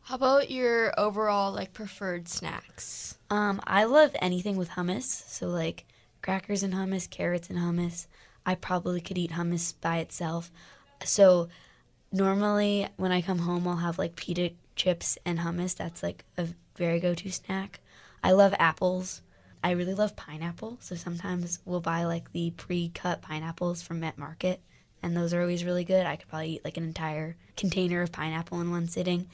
How 0.00 0.16
about 0.16 0.50
your 0.50 0.92
overall 0.98 1.52
like 1.52 1.72
preferred 1.72 2.26
snacks? 2.26 3.16
Um, 3.30 3.60
I 3.64 3.84
love 3.84 4.10
anything 4.20 4.56
with 4.56 4.70
hummus. 4.70 5.04
So 5.04 5.46
like 5.46 5.84
crackers 6.20 6.64
and 6.64 6.74
hummus, 6.74 7.08
carrots 7.08 7.48
and 7.48 7.60
hummus. 7.60 8.08
I 8.44 8.56
probably 8.56 9.00
could 9.00 9.18
eat 9.18 9.30
hummus 9.30 9.74
by 9.80 9.98
itself. 9.98 10.50
So 11.04 11.48
normally 12.10 12.88
when 12.96 13.12
I 13.12 13.22
come 13.22 13.38
home, 13.38 13.68
I'll 13.68 13.76
have 13.76 13.98
like 13.98 14.16
pita 14.16 14.50
chips 14.74 15.16
and 15.24 15.38
hummus. 15.38 15.76
That's 15.76 16.02
like 16.02 16.24
a 16.36 16.48
very 16.76 17.00
go-to 17.00 17.30
snack. 17.30 17.80
I 18.22 18.32
love 18.32 18.54
apples. 18.58 19.22
I 19.64 19.72
really 19.72 19.94
love 19.94 20.16
pineapple. 20.16 20.78
So 20.80 20.94
sometimes 20.94 21.60
we'll 21.64 21.80
buy 21.80 22.04
like 22.04 22.32
the 22.32 22.50
pre-cut 22.50 23.22
pineapples 23.22 23.82
from 23.82 24.00
Met 24.00 24.18
Market, 24.18 24.60
and 25.02 25.16
those 25.16 25.32
are 25.32 25.40
always 25.40 25.64
really 25.64 25.84
good. 25.84 26.06
I 26.06 26.16
could 26.16 26.28
probably 26.28 26.50
eat 26.50 26.64
like 26.64 26.76
an 26.76 26.84
entire 26.84 27.36
container 27.56 28.02
of 28.02 28.12
pineapple 28.12 28.60
in 28.60 28.70
one 28.70 28.88
sitting. 28.88 29.28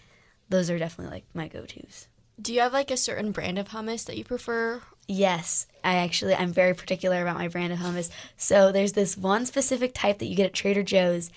Those 0.48 0.70
are 0.70 0.78
definitely 0.78 1.14
like 1.14 1.24
my 1.34 1.48
go-tos. 1.48 2.08
Do 2.40 2.54
you 2.54 2.60
have 2.60 2.72
like 2.72 2.90
a 2.90 2.96
certain 2.96 3.32
brand 3.32 3.58
of 3.58 3.68
hummus 3.68 4.06
that 4.06 4.16
you 4.16 4.24
prefer? 4.24 4.80
Yes, 5.06 5.66
I 5.82 5.96
actually 5.96 6.34
I'm 6.34 6.52
very 6.52 6.74
particular 6.74 7.22
about 7.22 7.36
my 7.36 7.48
brand 7.48 7.72
of 7.72 7.78
hummus. 7.78 8.10
So 8.36 8.70
there's 8.70 8.92
this 8.92 9.16
one 9.16 9.46
specific 9.46 9.92
type 9.94 10.18
that 10.18 10.26
you 10.26 10.36
get 10.36 10.46
at 10.46 10.54
Trader 10.54 10.82
Joe's, 10.82 11.30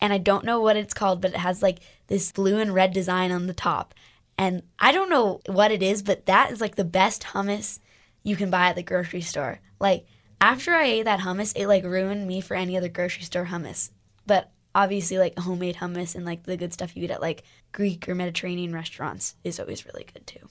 and 0.00 0.12
I 0.12 0.18
don't 0.18 0.44
know 0.44 0.60
what 0.60 0.76
it's 0.76 0.94
called, 0.94 1.20
but 1.20 1.32
it 1.32 1.38
has 1.38 1.62
like 1.62 1.80
this 2.06 2.30
blue 2.30 2.58
and 2.58 2.74
red 2.74 2.92
design 2.92 3.32
on 3.32 3.46
the 3.46 3.54
top. 3.54 3.94
And 4.38 4.62
I 4.78 4.92
don't 4.92 5.10
know 5.10 5.40
what 5.46 5.72
it 5.72 5.82
is, 5.82 6.02
but 6.02 6.26
that 6.26 6.52
is 6.52 6.60
like 6.60 6.76
the 6.76 6.84
best 6.84 7.22
hummus 7.22 7.80
you 8.22 8.36
can 8.36 8.50
buy 8.50 8.68
at 8.68 8.76
the 8.76 8.82
grocery 8.84 9.20
store. 9.20 9.58
Like 9.80 10.06
after 10.40 10.72
I 10.72 10.84
ate 10.84 11.02
that 11.04 11.20
hummus, 11.20 11.52
it 11.56 11.66
like 11.66 11.84
ruined 11.84 12.26
me 12.26 12.40
for 12.40 12.54
any 12.54 12.76
other 12.76 12.88
grocery 12.88 13.24
store 13.24 13.46
hummus. 13.46 13.90
But 14.26 14.52
obviously 14.74 15.18
like 15.18 15.36
homemade 15.38 15.76
hummus 15.76 16.14
and 16.14 16.24
like 16.24 16.44
the 16.44 16.56
good 16.56 16.72
stuff 16.72 16.96
you 16.96 17.02
eat 17.04 17.10
at 17.10 17.20
like 17.20 17.42
Greek 17.72 18.08
or 18.08 18.14
Mediterranean 18.14 18.72
restaurants 18.72 19.34
is 19.42 19.58
always 19.58 19.84
really 19.84 20.06
good 20.12 20.26
too. 20.26 20.48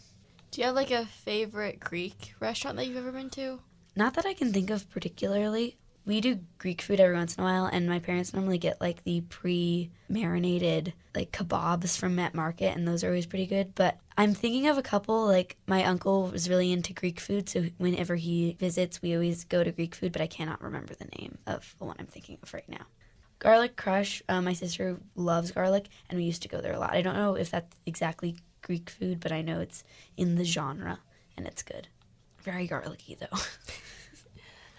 Do 0.51 0.61
you 0.61 0.67
have 0.67 0.75
like 0.75 0.91
a 0.91 1.05
favorite 1.05 1.79
Greek 1.79 2.33
restaurant 2.39 2.77
that 2.77 2.87
you've 2.87 2.97
ever 2.97 3.11
been 3.11 3.29
to? 3.31 3.61
Not 3.95 4.15
that 4.15 4.25
I 4.25 4.33
can 4.33 4.51
think 4.51 4.69
of 4.69 4.89
particularly. 4.89 5.77
We 6.07 6.21
do 6.21 6.39
Greek 6.57 6.81
food 6.81 7.01
every 7.01 7.17
once 7.17 7.35
in 7.35 7.43
a 7.43 7.45
while, 7.45 7.65
and 7.65 7.89
my 7.89 7.99
parents 7.99 8.33
normally 8.33 8.59
get 8.59 8.79
like 8.79 9.03
the 9.03 9.19
pre 9.19 9.91
marinated 10.07 10.93
like 11.13 11.33
kebabs 11.33 11.97
from 11.97 12.15
Met 12.15 12.33
Market, 12.33 12.77
and 12.77 12.87
those 12.87 13.03
are 13.03 13.07
always 13.07 13.25
pretty 13.25 13.45
good. 13.45 13.75
But 13.75 13.97
I'm 14.17 14.33
thinking 14.33 14.67
of 14.67 14.77
a 14.77 14.81
couple. 14.81 15.25
Like, 15.25 15.57
my 15.67 15.83
uncle 15.83 16.27
was 16.27 16.49
really 16.49 16.71
into 16.71 16.93
Greek 16.93 17.19
food, 17.19 17.49
so 17.49 17.65
whenever 17.77 18.15
he 18.15 18.55
visits, 18.57 19.01
we 19.01 19.15
always 19.15 19.43
go 19.43 19.65
to 19.65 19.71
Greek 19.73 19.95
food, 19.95 20.13
but 20.13 20.21
I 20.21 20.27
cannot 20.27 20.63
remember 20.63 20.95
the 20.95 21.09
name 21.19 21.39
of 21.45 21.75
the 21.77 21.83
one 21.83 21.97
I'm 21.99 22.05
thinking 22.05 22.37
of 22.41 22.53
right 22.53 22.69
now. 22.69 22.85
Garlic 23.39 23.75
Crush, 23.75 24.23
uh, 24.29 24.41
my 24.41 24.53
sister 24.53 25.01
loves 25.15 25.51
garlic, 25.51 25.89
and 26.09 26.17
we 26.17 26.23
used 26.23 26.41
to 26.43 26.47
go 26.47 26.61
there 26.61 26.71
a 26.73 26.79
lot. 26.79 26.93
I 26.93 27.01
don't 27.01 27.17
know 27.17 27.35
if 27.35 27.51
that's 27.51 27.75
exactly 27.85 28.37
Greek 28.61 28.89
food, 28.89 29.19
but 29.19 29.33
I 29.33 29.41
know 29.41 29.59
it's 29.59 29.83
in 30.15 30.35
the 30.35 30.45
genre, 30.45 30.99
and 31.35 31.45
it's 31.45 31.63
good. 31.63 31.89
Very 32.39 32.65
garlicky, 32.65 33.17
though. 33.19 33.37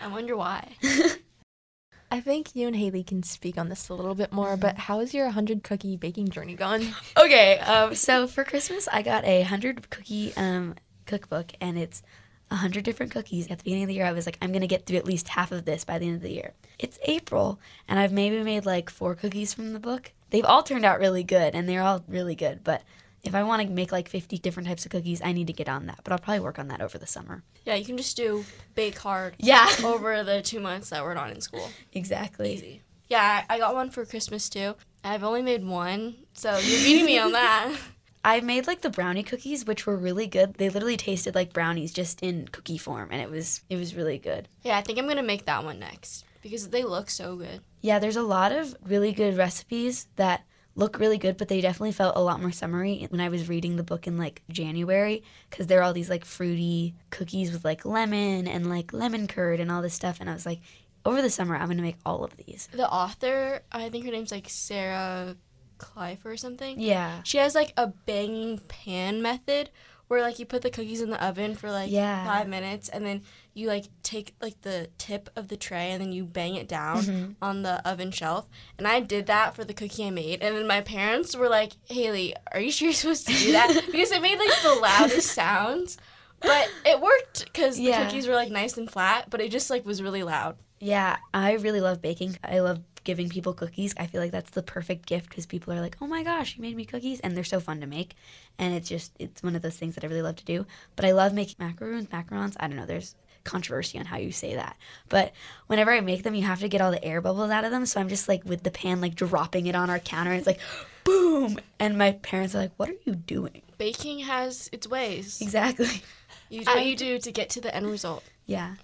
I 0.01 0.09
wonder 0.09 0.37
why. 0.37 0.77
I 2.11 2.21
think 2.21 2.57
you 2.57 2.67
and 2.67 2.77
Haley 2.77 3.05
can 3.05 3.23
speak 3.23 3.59
on 3.59 3.69
this 3.69 3.89
a 3.89 3.95
little 3.95 4.15
bit 4.15 4.33
more, 4.33 4.57
but 4.57 4.79
how 4.79 5.01
is 5.01 5.13
your 5.13 5.27
100 5.27 5.63
cookie 5.63 5.97
baking 5.97 6.29
journey 6.29 6.55
going? 6.55 6.95
okay, 7.17 7.59
um, 7.59 7.95
so 7.95 8.27
for 8.27 8.45
Christmas, 8.45 8.89
I 8.91 9.03
got 9.03 9.25
a 9.25 9.43
hundred 9.43 9.91
cookie 9.91 10.33
um, 10.37 10.77
cookbook, 11.05 11.53
and 11.61 11.79
it's 11.79 12.03
a 12.51 12.57
hundred 12.57 12.85
different 12.85 13.13
cookies. 13.13 13.51
At 13.51 13.59
the 13.59 13.65
beginning 13.65 13.85
of 13.85 13.89
the 13.89 13.95
year, 13.95 14.07
I 14.07 14.13
was 14.13 14.25
like, 14.25 14.39
I'm 14.41 14.53
gonna 14.53 14.67
get 14.67 14.87
through 14.87 14.97
at 14.97 15.05
least 15.05 15.29
half 15.29 15.53
of 15.53 15.67
this 15.67 15.85
by 15.85 15.99
the 15.99 16.07
end 16.07 16.17
of 16.17 16.23
the 16.23 16.33
year. 16.33 16.55
It's 16.79 16.99
April, 17.03 17.61
and 17.87 17.99
I've 17.99 18.13
maybe 18.13 18.43
made 18.43 18.65
like 18.65 18.89
four 18.89 19.15
cookies 19.15 19.53
from 19.53 19.75
the 19.75 19.81
book. 19.81 20.13
They've 20.31 20.45
all 20.45 20.63
turned 20.63 20.87
out 20.87 21.01
really 21.01 21.25
good, 21.25 21.55
and 21.55 21.69
they're 21.69 21.83
all 21.83 22.05
really 22.09 22.35
good. 22.35 22.65
But 22.65 22.83
if 23.29 23.35
I 23.35 23.43
want 23.45 23.63
to 23.63 23.69
make 23.69 23.93
like 23.93 24.09
50 24.09 24.39
different 24.39 24.69
types 24.69 24.85
of 24.85 24.91
cookies, 24.91 25.21
I 25.23 25.33
need 25.33 25.47
to 25.47 25.53
get 25.53 25.69
on 25.69 25.87
that. 25.87 26.01
But 26.03 26.13
I'll 26.13 26.19
probably 26.19 26.41
work 26.41 26.59
on 26.59 26.69
that 26.69 26.81
over 26.81 26.99
the 26.99 27.07
summer. 27.07 27.43
Yeah, 27.65 27.75
you 27.77 27.85
can 27.85 27.97
just 27.97 28.17
do 28.17 28.45
bake 28.75 28.99
hard 28.99 29.35
Yeah, 29.39 29.69
over 29.85 30.23
the 30.25 30.43
two 30.43 30.61
months 30.61 30.91
that 30.91 31.03
we're 31.05 31.15
not 31.15 31.31
in 31.31 31.41
school. 31.41 31.69
exactly. 31.93 32.55
Easy. 32.55 32.83
Yeah, 33.09 33.45
I 33.49 33.55
I 33.55 33.59
got 33.59 33.75
one 33.75 33.91
for 33.91 34.05
Christmas 34.05 34.49
too. 34.49 34.75
I've 35.05 35.23
only 35.25 35.43
made 35.43 35.65
one, 35.65 36.17
so 36.35 36.59
you're 36.59 36.81
beating 36.81 37.07
me 37.07 37.19
on 37.19 37.33
that. 37.33 37.75
I 38.25 38.41
made 38.41 38.67
like 38.67 38.81
the 38.83 38.91
brownie 38.91 39.23
cookies, 39.23 39.65
which 39.65 39.87
were 39.87 39.97
really 39.97 40.27
good. 40.27 40.55
They 40.55 40.69
literally 40.69 40.97
tasted 40.97 41.35
like 41.35 41.53
brownies 41.53 41.93
just 41.93 42.21
in 42.23 42.49
cookie 42.49 42.77
form, 42.77 43.09
and 43.13 43.23
it 43.23 43.31
was 43.31 43.63
it 43.71 43.77
was 43.77 43.95
really 43.95 44.19
good. 44.19 44.49
Yeah, 44.63 44.77
I 44.77 44.83
think 44.83 44.99
I'm 44.99 45.07
gonna 45.09 45.23
make 45.23 45.47
that 45.47 45.65
one 45.65 45.79
next 45.79 46.25
because 46.43 46.69
they 46.69 46.83
look 46.85 47.09
so 47.11 47.37
good. 47.37 47.61
Yeah, 47.81 47.99
there's 47.99 48.17
a 48.17 48.23
lot 48.23 48.53
of 48.53 48.77
really 48.85 49.13
good 49.13 49.37
recipes 49.37 50.09
that 50.17 50.43
look 50.79 51.01
really 51.01 51.19
good, 51.19 51.37
but 51.37 51.49
they 51.49 51.61
definitely 51.61 51.93
felt 51.93 52.17
a 52.17 52.21
lot 52.21 52.41
more 52.41 52.53
summery 52.53 53.05
when 53.11 53.21
I 53.21 53.29
was 53.29 53.49
reading 53.49 53.75
the 53.75 53.83
book 53.83 54.07
in 54.07 54.17
like 54.17 54.43
January 54.49 55.25
because 55.51 55.67
there 55.67 55.81
are 55.81 55.83
all 55.83 55.93
these 55.93 56.09
like 56.09 56.25
fruity 56.25 56.95
cookies 57.11 57.51
with 57.53 57.65
like 57.65 57.85
lemon 57.85 58.47
and 58.47 58.71
like 58.71 58.93
lemon 58.93 59.27
curd 59.27 59.59
and 59.59 59.73
all 59.73 59.83
this 59.83 59.95
stuff, 59.95 60.19
and 60.21 60.31
I 60.31 60.35
was 60.35 60.47
like, 60.47 60.61
over 61.05 61.21
the 61.21 61.31
summer 61.31 61.57
I'm 61.57 61.69
gonna 61.69 61.83
make 61.83 61.97
all 62.07 62.23
of 62.23 62.37
these. 62.37 62.69
The 62.73 62.89
author, 62.89 63.63
I 63.73 63.89
think 63.89 64.05
her 64.07 64.13
name's 64.13 64.31
like 64.31 64.49
Sarah 64.49 65.37
Clive 65.79 66.25
or 66.25 66.37
something. 66.37 66.79
Yeah. 66.79 67.23
She 67.25 67.39
has 67.39 67.57
like 67.57 67.73
a 67.77 67.89
banging 67.89 68.59
pan 68.69 69.21
method 69.21 69.71
where 70.09 70.21
like 70.23 70.39
you 70.39 70.47
put 70.47 70.63
the 70.63 70.71
cookies 70.71 71.01
in 71.01 71.11
the 71.11 71.25
oven 71.25 71.55
for 71.55 71.71
like 71.71 71.91
Yeah. 71.91 72.25
five 72.27 72.49
minutes 72.49 72.89
and 72.89 73.05
then 73.07 73.23
you 73.55 73.69
like 73.69 73.85
take 74.03 74.35
like 74.43 74.61
the 74.63 74.89
tip 74.99 75.29
of 75.37 75.49
the 75.49 75.57
tray 75.57 75.91
and 75.91 76.01
then 76.01 76.13
you 76.13 76.25
bang 76.25 76.55
it 76.55 76.67
down 76.69 76.99
Mm-hmm. 77.03 77.33
on 77.43 77.63
the 77.63 77.87
oven 77.89 78.11
shelf. 78.11 78.47
And 78.79 78.87
I 78.89 79.01
did 79.01 79.27
that 79.27 79.55
for 79.55 79.65
the 79.65 79.75
cookie 79.75 80.07
I 80.07 80.11
made. 80.11 80.43
And 80.43 80.57
then 80.57 80.67
my 80.67 80.81
parents 80.81 81.37
were 81.37 81.49
like, 81.49 81.73
Haley, 81.89 82.35
are 82.53 82.61
you 82.61 82.71
sure 82.71 82.87
you're 82.89 82.95
supposed 82.95 83.27
to 83.29 83.35
do 83.35 83.53
that? 83.53 83.69
because 83.93 84.11
it 84.13 84.23
made 84.23 84.39
like 84.39 84.63
the 84.63 84.75
loudest 84.81 85.31
sounds. 85.33 85.99
But 86.41 86.71
it 86.87 87.01
worked 87.01 87.45
because 87.47 87.79
Yeah. 87.79 87.99
the 88.01 88.05
cookies 88.07 88.27
were 88.27 88.35
like 88.35 88.51
nice 88.51 88.77
and 88.77 88.91
flat, 88.91 89.29
but 89.31 89.41
it 89.41 89.51
just 89.51 89.71
like 89.71 89.85
was 89.85 90.03
really 90.03 90.23
loud. 90.23 90.57
Yeah, 90.81 91.17
I 91.35 91.55
really 91.55 91.81
love 91.81 92.01
baking. 92.01 92.39
I 92.45 92.61
love 92.61 92.81
giving 93.03 93.29
people 93.29 93.53
cookies. 93.55 93.95
I 93.99 94.07
feel 94.07 94.21
like 94.21 94.31
that's 94.33 94.51
the 94.51 94.63
perfect 94.63 95.07
gift 95.07 95.29
because 95.29 95.47
people 95.47 95.73
are 95.73 95.81
like, 95.81 95.97
"Oh 96.01 96.07
my 96.07 96.23
gosh, 96.23 96.57
you 96.57 96.63
made 96.63 96.77
me 96.77 96.85
cookies," 96.85 97.19
and 97.21 97.37
they're 97.37 97.43
so 97.45 97.59
fun 97.59 97.81
to 97.81 97.87
make. 97.87 98.15
And 98.59 98.75
it's 98.75 98.89
just 98.89 99.13
it's 99.19 99.43
one 99.43 99.57
of 99.57 99.63
those 99.63 99.77
things 99.77 99.95
that 99.97 100.05
I 100.05 100.07
really 100.07 100.23
love 100.23 100.37
to 100.37 100.45
do. 100.45 100.67
But 100.95 101.05
I 101.05 101.11
love 101.13 101.33
making 101.33 101.57
macaroons, 101.59 102.07
macarons. 102.09 102.55
I 102.61 102.69
don't 102.69 102.77
know. 102.77 102.87
There's 102.87 103.17
controversy 103.45 103.99
on 103.99 104.05
how 104.05 104.19
you 104.19 104.31
say 104.31 104.55
that. 104.55 104.77
But 105.09 105.33
whenever 105.69 105.91
I 105.91 106.01
make 106.01 106.23
them, 106.23 106.35
you 106.35 106.43
have 106.45 106.61
to 106.61 106.69
get 106.69 106.81
all 106.81 106.91
the 106.91 107.03
air 107.05 107.21
bubbles 107.21 107.51
out 107.51 107.65
of 107.65 107.71
them. 107.71 107.87
So 107.87 107.99
I'm 107.99 108.09
just 108.09 108.29
like 108.29 108.45
with 108.45 108.63
the 108.63 108.71
pan, 108.71 109.01
like 109.01 109.15
dropping 109.15 109.67
it 109.67 109.75
on 109.75 109.91
our 109.91 109.99
counter. 109.99 110.31
And 110.33 110.39
it's 110.39 110.47
like, 110.47 110.61
boom. 111.05 111.59
And 111.81 111.97
my 111.99 112.13
parents 112.13 112.55
are 112.55 112.59
like, 112.59 112.73
"What 112.77 112.89
are 112.91 112.97
you 113.05 113.15
doing?" 113.15 113.63
Baking 113.79 114.21
has 114.21 114.69
its 114.73 114.87
ways. 114.87 115.41
Exactly. 115.41 116.03
You 116.51 116.65
do 116.65 116.71
what 116.73 116.87
you 116.87 116.97
do 116.97 117.19
to 117.19 117.33
get 117.33 117.51
to 117.51 117.61
the 117.61 117.75
end 117.75 117.87
result. 117.87 118.25
Yeah. 118.47 118.75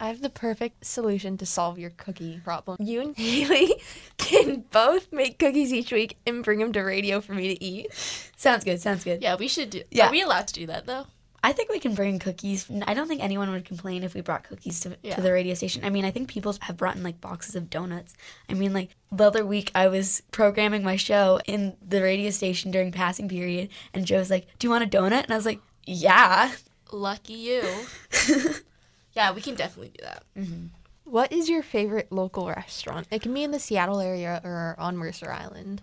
I 0.00 0.08
have 0.08 0.20
the 0.20 0.28
perfect 0.30 0.84
solution 0.84 1.38
to 1.38 1.46
solve 1.46 1.78
your 1.78 1.90
cookie 1.90 2.40
problem. 2.44 2.78
You 2.80 3.00
and 3.00 3.16
Haley 3.16 3.74
can 4.18 4.64
both 4.72 5.12
make 5.12 5.38
cookies 5.38 5.72
each 5.72 5.92
week 5.92 6.18
and 6.26 6.42
bring 6.44 6.58
them 6.58 6.72
to 6.72 6.82
radio 6.82 7.20
for 7.20 7.32
me 7.32 7.54
to 7.54 7.64
eat. 7.64 7.92
Sounds 8.36 8.64
good. 8.64 8.80
Sounds 8.80 9.04
good. 9.04 9.22
Yeah, 9.22 9.36
we 9.36 9.48
should 9.48 9.70
do. 9.70 9.82
Yeah. 9.90 10.08
Are 10.08 10.10
we 10.10 10.20
allowed 10.22 10.48
to 10.48 10.54
do 10.54 10.66
that 10.66 10.86
though? 10.86 11.06
I 11.44 11.52
think 11.52 11.70
we 11.70 11.78
can 11.78 11.94
bring 11.94 12.18
cookies. 12.18 12.66
I 12.86 12.94
don't 12.94 13.06
think 13.06 13.22
anyone 13.22 13.50
would 13.52 13.66
complain 13.66 14.02
if 14.02 14.14
we 14.14 14.22
brought 14.22 14.44
cookies 14.44 14.80
to, 14.80 14.96
Yeah. 15.02 15.14
to 15.16 15.20
the 15.20 15.30
radio 15.30 15.52
station. 15.54 15.84
I 15.84 15.90
mean, 15.90 16.06
I 16.06 16.10
think 16.10 16.28
people 16.28 16.54
have 16.62 16.76
brought 16.78 16.96
in 16.96 17.02
like 17.02 17.20
boxes 17.20 17.54
of 17.54 17.68
donuts. 17.68 18.14
I 18.48 18.54
mean, 18.54 18.72
like 18.72 18.96
the 19.12 19.24
other 19.24 19.44
week 19.44 19.70
I 19.74 19.88
was 19.88 20.22
programming 20.32 20.82
my 20.82 20.96
show 20.96 21.40
in 21.46 21.76
the 21.86 22.02
radio 22.02 22.30
station 22.30 22.70
during 22.70 22.92
passing 22.92 23.28
period, 23.28 23.68
and 23.92 24.06
Joe's 24.06 24.30
like, 24.30 24.46
"Do 24.58 24.66
you 24.66 24.70
want 24.70 24.84
a 24.84 24.86
donut?" 24.86 25.24
And 25.24 25.32
I 25.32 25.36
was 25.36 25.44
like, 25.46 25.60
"Yeah." 25.84 26.50
Lucky 26.94 27.32
you. 27.32 27.64
yeah, 29.14 29.32
we 29.32 29.40
can 29.40 29.56
definitely 29.56 29.92
do 29.98 30.04
that. 30.04 30.22
What 31.02 31.32
is 31.32 31.48
your 31.48 31.64
favorite 31.64 32.12
local 32.12 32.46
restaurant? 32.46 33.08
It 33.10 33.20
can 33.20 33.34
be 33.34 33.42
in 33.42 33.50
the 33.50 33.58
Seattle 33.58 33.98
area 33.98 34.40
or 34.44 34.76
on 34.78 34.96
Mercer 34.96 35.32
Island. 35.32 35.82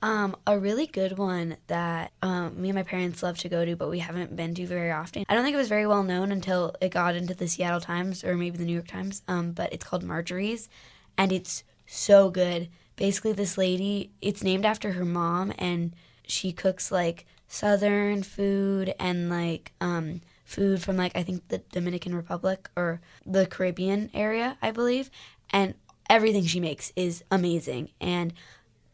Um, 0.00 0.34
a 0.46 0.58
really 0.58 0.86
good 0.86 1.18
one 1.18 1.58
that 1.66 2.12
um, 2.22 2.60
me 2.60 2.70
and 2.70 2.76
my 2.76 2.84
parents 2.84 3.22
love 3.22 3.36
to 3.38 3.50
go 3.50 3.66
to, 3.66 3.76
but 3.76 3.90
we 3.90 3.98
haven't 3.98 4.34
been 4.34 4.54
to 4.54 4.66
very 4.66 4.90
often. 4.90 5.26
I 5.28 5.34
don't 5.34 5.44
think 5.44 5.54
it 5.54 5.58
was 5.58 5.68
very 5.68 5.86
well 5.86 6.02
known 6.02 6.32
until 6.32 6.74
it 6.80 6.90
got 6.90 7.16
into 7.16 7.34
the 7.34 7.48
Seattle 7.48 7.80
Times 7.80 8.24
or 8.24 8.34
maybe 8.34 8.56
the 8.56 8.64
New 8.64 8.72
York 8.74 8.88
Times. 8.88 9.22
Um, 9.28 9.52
but 9.52 9.72
it's 9.74 9.84
called 9.84 10.04
Marjorie's, 10.04 10.70
and 11.18 11.32
it's 11.32 11.64
so 11.86 12.30
good. 12.30 12.70
Basically, 12.96 13.34
this 13.34 13.58
lady, 13.58 14.10
it's 14.22 14.42
named 14.42 14.64
after 14.64 14.92
her 14.92 15.04
mom, 15.04 15.52
and 15.58 15.94
she 16.26 16.50
cooks 16.50 16.90
like 16.90 17.26
Southern 17.46 18.22
food 18.22 18.94
and 18.98 19.28
like 19.28 19.72
um, 19.82 20.22
food 20.46 20.82
from 20.82 20.96
like 20.96 21.12
I 21.14 21.22
think 21.22 21.48
the 21.48 21.58
Dominican 21.72 22.14
Republic 22.14 22.70
or 22.76 23.00
the 23.26 23.46
Caribbean 23.46 24.10
area, 24.14 24.56
I 24.62 24.70
believe. 24.70 25.10
And 25.50 25.74
everything 26.08 26.44
she 26.44 26.60
makes 26.60 26.92
is 26.96 27.22
amazing. 27.30 27.90
And 28.00 28.32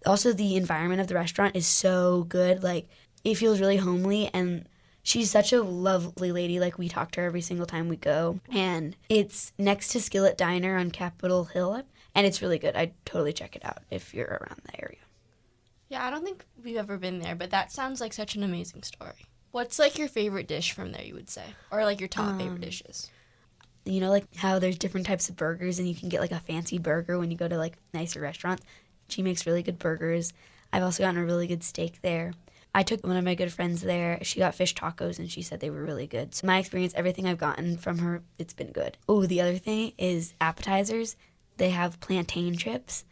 also 0.07 0.33
the 0.33 0.57
environment 0.57 1.01
of 1.01 1.07
the 1.07 1.15
restaurant 1.15 1.55
is 1.55 1.67
so 1.67 2.25
good 2.25 2.63
like 2.63 2.89
it 3.25 3.37
feels 3.37 3.61
really 3.61 3.77
homely 3.77 4.29
and 4.35 4.69
she's 5.05 5.31
such 5.31 5.53
a 5.53 5.63
lovely 5.63 6.33
lady 6.33 6.59
like 6.59 6.77
we 6.77 6.89
talk 6.89 7.13
to 7.13 7.21
her 7.21 7.27
every 7.27 7.41
single 7.41 7.67
time 7.67 7.89
we 7.89 7.97
go 7.97 8.41
and 8.53 8.97
it's 9.09 9.53
next 9.59 9.89
to 9.89 10.01
skillet 10.01 10.37
diner 10.37 10.77
on 10.77 10.91
capitol 10.91 11.45
hill 11.45 11.81
and 12.17 12.27
it's 12.27 12.43
really 12.43 12.59
good 12.59 12.75
i'd 12.75 12.93
totally 13.05 13.33
check 13.33 13.55
it 13.55 13.65
out 13.65 13.79
if 13.93 14.13
you're 14.13 14.27
around 14.27 14.61
the 14.65 14.81
area 14.83 14.99
Yeah, 15.89 16.05
I 16.07 16.11
don't 16.11 16.25
think 16.25 16.45
we've 16.65 16.77
ever 16.77 16.97
been 16.97 17.19
there, 17.19 17.35
but 17.35 17.51
that 17.51 17.71
sounds 17.71 18.01
like 18.01 18.13
such 18.15 18.35
an 18.35 18.43
amazing 18.43 18.83
story. 18.83 19.27
What's 19.53 19.79
like 19.79 19.99
your 19.99 20.09
favorite 20.09 20.49
dish 20.49 20.73
from 20.73 20.93
there? 20.93 21.05
You 21.05 21.15
would 21.15 21.31
say, 21.31 21.45
or 21.71 21.85
like 21.85 22.01
your 22.01 22.09
top 22.09 22.39
favorite 22.39 22.57
um, 22.57 22.61
dishes? 22.61 23.11
you 23.85 24.01
know 24.01 24.11
like 24.11 24.33
how 24.37 24.59
there's 24.59 24.79
different 24.79 25.07
types 25.07 25.29
of 25.29 25.37
burgers 25.37 25.79
and 25.79 25.89
you 25.89 25.95
can 25.95 26.09
get 26.09 26.21
like 26.21 26.31
a 26.31 26.39
fancy 26.41 26.79
burger 26.79 27.19
when 27.19 27.31
you 27.31 27.37
go 27.37 27.49
to 27.49 27.59
like 27.59 27.77
nicer 27.93 28.21
restaurants. 28.21 28.65
She 29.09 29.23
makes 29.23 29.47
really 29.47 29.63
good 29.63 29.79
burgers. 29.79 30.33
I've 30.73 30.83
also 30.83 31.03
gotten 31.03 31.21
a 31.21 31.25
really 31.25 31.47
good 31.47 31.63
steak 31.63 32.01
there. 32.01 32.33
I 32.75 32.83
took 32.83 33.05
one 33.07 33.17
of 33.17 33.25
my 33.25 33.35
good 33.35 33.53
friends 33.53 33.83
there. 33.83 34.19
She 34.23 34.39
got 34.39 34.55
fish 34.55 34.75
tacos 34.75 35.19
and 35.19 35.31
she 35.31 35.43
said 35.43 35.61
they 35.61 35.69
were 35.69 35.85
really 35.85 36.07
good. 36.07 36.35
So 36.35 36.47
my 36.47 36.59
experience 36.59 36.95
everything 36.97 37.27
i've 37.27 37.39
gotten 37.39 37.77
from 37.77 37.99
her 37.99 38.23
it's 38.39 38.55
been 38.55 38.73
good. 38.73 38.97
Oh 39.09 39.27
the 39.27 39.41
other 39.41 39.59
thing 39.59 39.93
is 39.99 40.35
appetizers. 40.41 41.17
They 41.57 41.71
have 41.71 42.01
plantain 42.01 42.57
chips 42.57 43.05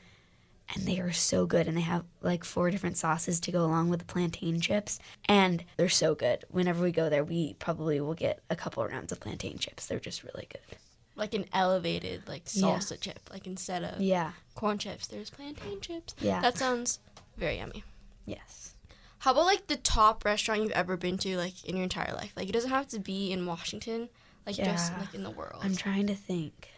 and 0.75 0.85
they 0.87 0.99
are 1.01 1.13
so 1.13 1.47
good 1.47 1.67
and 1.69 1.77
they 1.77 1.81
have 1.83 2.05
like 2.21 2.45
four 2.45 2.71
different 2.71 2.97
sauces 2.97 3.41
to 3.41 3.53
go 3.53 3.65
along 3.65 3.89
with 3.91 3.99
the 4.01 4.05
plantain 4.05 4.61
chips 4.61 4.99
and 5.27 5.65
they're 5.77 5.89
so 5.89 6.15
good 6.15 6.45
whenever 6.51 6.83
we 6.83 6.93
go 6.93 7.09
there 7.09 7.25
we 7.25 7.55
probably 7.59 8.01
will 8.01 8.15
get 8.15 8.41
a 8.51 8.57
couple 8.57 8.85
rounds 8.87 9.13
of 9.13 9.21
plantain 9.21 9.59
chips 9.59 9.87
they're 9.87 9.99
just 10.01 10.23
really 10.25 10.47
good 10.51 10.79
Like 11.17 11.35
an 11.35 11.45
elevated 11.53 12.27
like 12.29 12.43
Yeah. 12.53 12.69
salsa 12.79 12.99
chip, 13.01 13.21
like 13.33 13.47
instead 13.47 13.83
of 13.85 14.01
yeah 14.01 14.33
corn 14.55 14.79
chips, 14.79 15.07
there's 15.07 15.31
plantain 15.31 15.81
chips. 15.81 16.15
Yeah. 16.21 16.41
that 16.41 16.57
sounds 16.59 16.99
very 17.37 17.57
yummy. 17.59 17.83
yes 18.27 18.75
How 19.21 19.33
about 19.33 19.47
like 19.47 19.67
the 19.67 19.77
top 19.77 20.25
restaurant 20.25 20.63
you've 20.63 20.73
ever 20.73 20.97
been 20.97 21.19
to, 21.19 21.37
like 21.37 21.65
in 21.65 21.77
your 21.77 21.83
entire 21.85 22.15
life? 22.15 22.33
Like 22.37 22.49
it 22.49 22.53
doesn't 22.53 22.71
have 22.71 22.89
to 22.89 22.99
be 22.99 23.33
in 23.33 23.45
Washington, 23.47 24.09
like 24.47 24.57
just 24.57 24.93
Yeah. 24.93 24.99
like 25.01 25.15
in 25.15 25.23
the 25.23 25.31
world. 25.31 25.61
i'm 25.63 25.77
trying 25.77 26.07
to 26.07 26.15
think 26.15 26.69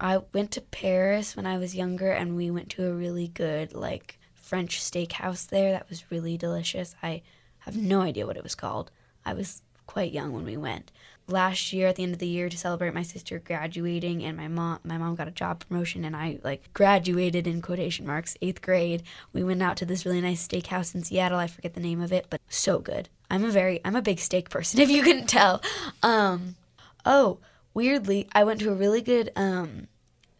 i 0.00 0.18
went 0.32 0.50
to 0.50 0.60
paris 0.60 1.36
when 1.36 1.46
i 1.46 1.58
was 1.58 1.74
younger 1.74 2.10
and 2.10 2.36
we 2.36 2.50
went 2.50 2.68
to 2.70 2.86
a 2.86 2.92
really 2.92 3.28
good 3.28 3.72
like 3.74 4.18
french 4.34 4.80
steakhouse 4.80 5.46
there 5.48 5.72
that 5.72 5.88
was 5.88 6.10
really 6.10 6.36
delicious 6.36 6.94
i 7.02 7.22
have 7.58 7.76
no 7.76 8.00
idea 8.00 8.26
what 8.26 8.36
it 8.36 8.42
was 8.42 8.54
called 8.54 8.90
i 9.24 9.32
was 9.32 9.62
quite 9.86 10.12
young 10.12 10.32
when 10.32 10.44
we 10.44 10.56
went 10.56 10.92
last 11.30 11.72
year 11.72 11.88
at 11.88 11.96
the 11.96 12.02
end 12.02 12.12
of 12.12 12.18
the 12.18 12.26
year 12.26 12.48
to 12.48 12.58
celebrate 12.58 12.94
my 12.94 13.02
sister 13.02 13.38
graduating 13.38 14.22
and 14.22 14.36
my 14.36 14.48
mom 14.48 14.78
my 14.84 14.98
mom 14.98 15.14
got 15.14 15.28
a 15.28 15.32
job 15.32 15.64
promotion 15.66 16.04
and 16.04 16.16
I 16.16 16.38
like 16.42 16.72
graduated 16.72 17.46
in 17.46 17.62
quotation 17.62 18.06
marks 18.06 18.36
8th 18.42 18.60
grade. 18.60 19.02
We 19.32 19.44
went 19.44 19.62
out 19.62 19.76
to 19.78 19.86
this 19.86 20.04
really 20.04 20.20
nice 20.20 20.46
steakhouse 20.46 20.94
in 20.94 21.02
Seattle. 21.02 21.38
I 21.38 21.46
forget 21.46 21.74
the 21.74 21.80
name 21.80 22.00
of 22.00 22.12
it, 22.12 22.26
but 22.30 22.40
so 22.48 22.78
good. 22.78 23.08
I'm 23.30 23.44
a 23.44 23.50
very 23.50 23.80
I'm 23.84 23.96
a 23.96 24.02
big 24.02 24.18
steak 24.18 24.50
person 24.50 24.80
if 24.84 24.90
you 24.90 25.02
couldn't 25.02 25.28
tell. 25.28 25.62
Um 26.02 26.56
oh, 27.04 27.38
weirdly, 27.74 28.28
I 28.32 28.44
went 28.44 28.60
to 28.60 28.70
a 28.70 28.74
really 28.74 29.02
good 29.02 29.30
um 29.36 29.88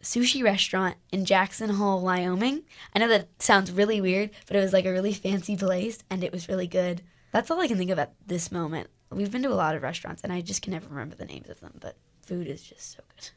sushi 0.01 0.43
restaurant 0.43 0.95
in 1.11 1.25
Jackson 1.25 1.71
Hole, 1.71 2.01
Wyoming. 2.01 2.63
I 2.95 2.99
know 2.99 3.07
that 3.07 3.27
sounds 3.39 3.71
really 3.71 4.01
weird, 4.01 4.31
but 4.47 4.55
it 4.55 4.59
was 4.59 4.73
like 4.73 4.85
a 4.85 4.91
really 4.91 5.13
fancy 5.13 5.55
place 5.55 6.03
and 6.09 6.23
it 6.23 6.31
was 6.31 6.49
really 6.49 6.67
good. 6.67 7.01
That's 7.31 7.49
all 7.49 7.59
I 7.59 7.67
can 7.67 7.77
think 7.77 7.91
of 7.91 7.99
at 7.99 8.13
this 8.25 8.51
moment. 8.51 8.89
We've 9.09 9.31
been 9.31 9.43
to 9.43 9.53
a 9.53 9.55
lot 9.55 9.75
of 9.75 9.83
restaurants 9.83 10.23
and 10.23 10.31
I 10.31 10.41
just 10.41 10.61
can 10.61 10.73
never 10.73 10.87
remember 10.87 11.15
the 11.15 11.25
names 11.25 11.49
of 11.49 11.59
them, 11.59 11.73
but 11.79 11.95
food 12.21 12.47
is 12.47 12.63
just 12.63 12.91
so 12.93 12.99
good. 13.15 13.29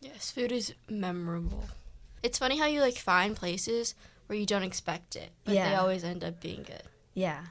yes, 0.00 0.30
food 0.30 0.52
is 0.52 0.74
memorable. 0.88 1.64
It's 2.22 2.38
funny 2.38 2.58
how 2.58 2.66
you 2.66 2.80
like 2.80 2.96
find 2.96 3.34
places 3.34 3.94
where 4.26 4.38
you 4.38 4.46
don't 4.46 4.62
expect 4.62 5.16
it, 5.16 5.30
but 5.44 5.54
they 5.54 5.74
always 5.74 6.04
end 6.04 6.22
up 6.22 6.40
being 6.40 6.62
good. 6.62 6.82
Yeah. 7.14 7.46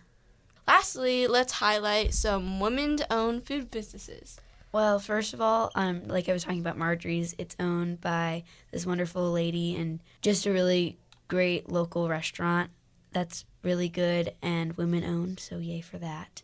Lastly, 0.67 1.25
let's 1.25 1.53
highlight 1.53 2.13
some 2.13 2.59
women-owned 2.59 3.45
food 3.45 3.71
businesses. 3.71 4.39
Well, 4.71 4.99
first 4.99 5.33
of 5.33 5.41
all, 5.41 5.71
um, 5.75 6.07
like 6.07 6.29
I 6.29 6.33
was 6.33 6.43
talking 6.43 6.59
about 6.59 6.77
Marjorie's, 6.77 7.33
it's 7.37 7.55
owned 7.59 8.01
by 8.01 8.43
this 8.71 8.85
wonderful 8.85 9.31
lady 9.31 9.75
and 9.75 9.99
just 10.21 10.45
a 10.45 10.51
really 10.51 10.97
great 11.27 11.69
local 11.71 12.07
restaurant 12.07 12.69
that's 13.11 13.45
really 13.63 13.89
good 13.89 14.33
and 14.41 14.77
women 14.77 15.03
owned, 15.03 15.39
so 15.39 15.57
yay 15.57 15.81
for 15.81 15.97
that. 15.97 16.43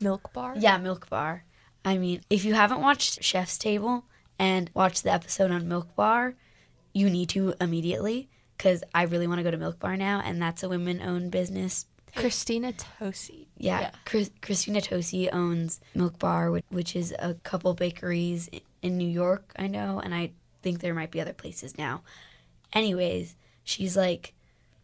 Milk 0.00 0.32
bar? 0.32 0.54
Yeah, 0.56 0.78
Milk 0.78 1.10
Bar. 1.10 1.44
I 1.84 1.98
mean, 1.98 2.22
if 2.30 2.44
you 2.44 2.54
haven't 2.54 2.80
watched 2.80 3.22
Chef's 3.22 3.58
Table 3.58 4.04
and 4.38 4.70
watched 4.74 5.02
the 5.02 5.12
episode 5.12 5.50
on 5.50 5.68
Milk 5.68 5.94
Bar, 5.94 6.34
you 6.92 7.10
need 7.10 7.28
to 7.30 7.54
immediately 7.60 8.28
because 8.56 8.82
I 8.94 9.02
really 9.04 9.26
want 9.26 9.38
to 9.38 9.44
go 9.44 9.50
to 9.50 9.56
Milk 9.56 9.78
Bar 9.78 9.96
now, 9.96 10.20
and 10.24 10.40
that's 10.40 10.62
a 10.62 10.68
women 10.68 11.00
owned 11.00 11.30
business 11.30 11.86
Christina 12.14 12.72
Tosi. 12.72 13.46
Yeah, 13.56 13.80
Yeah. 13.80 13.90
Chris, 14.04 14.30
Christina 14.42 14.80
Tosi 14.80 15.28
owns 15.32 15.80
Milk 15.94 16.18
Bar, 16.18 16.50
which, 16.50 16.64
which 16.70 16.96
is 16.96 17.14
a 17.18 17.34
couple 17.34 17.74
bakeries 17.74 18.48
in 18.82 18.96
New 18.96 19.08
York, 19.08 19.52
I 19.58 19.66
know, 19.66 20.00
and 20.02 20.14
I 20.14 20.32
think 20.62 20.80
there 20.80 20.94
might 20.94 21.10
be 21.10 21.20
other 21.20 21.32
places 21.32 21.76
now. 21.78 22.02
Anyways, 22.72 23.36
she's 23.64 23.96
like 23.96 24.34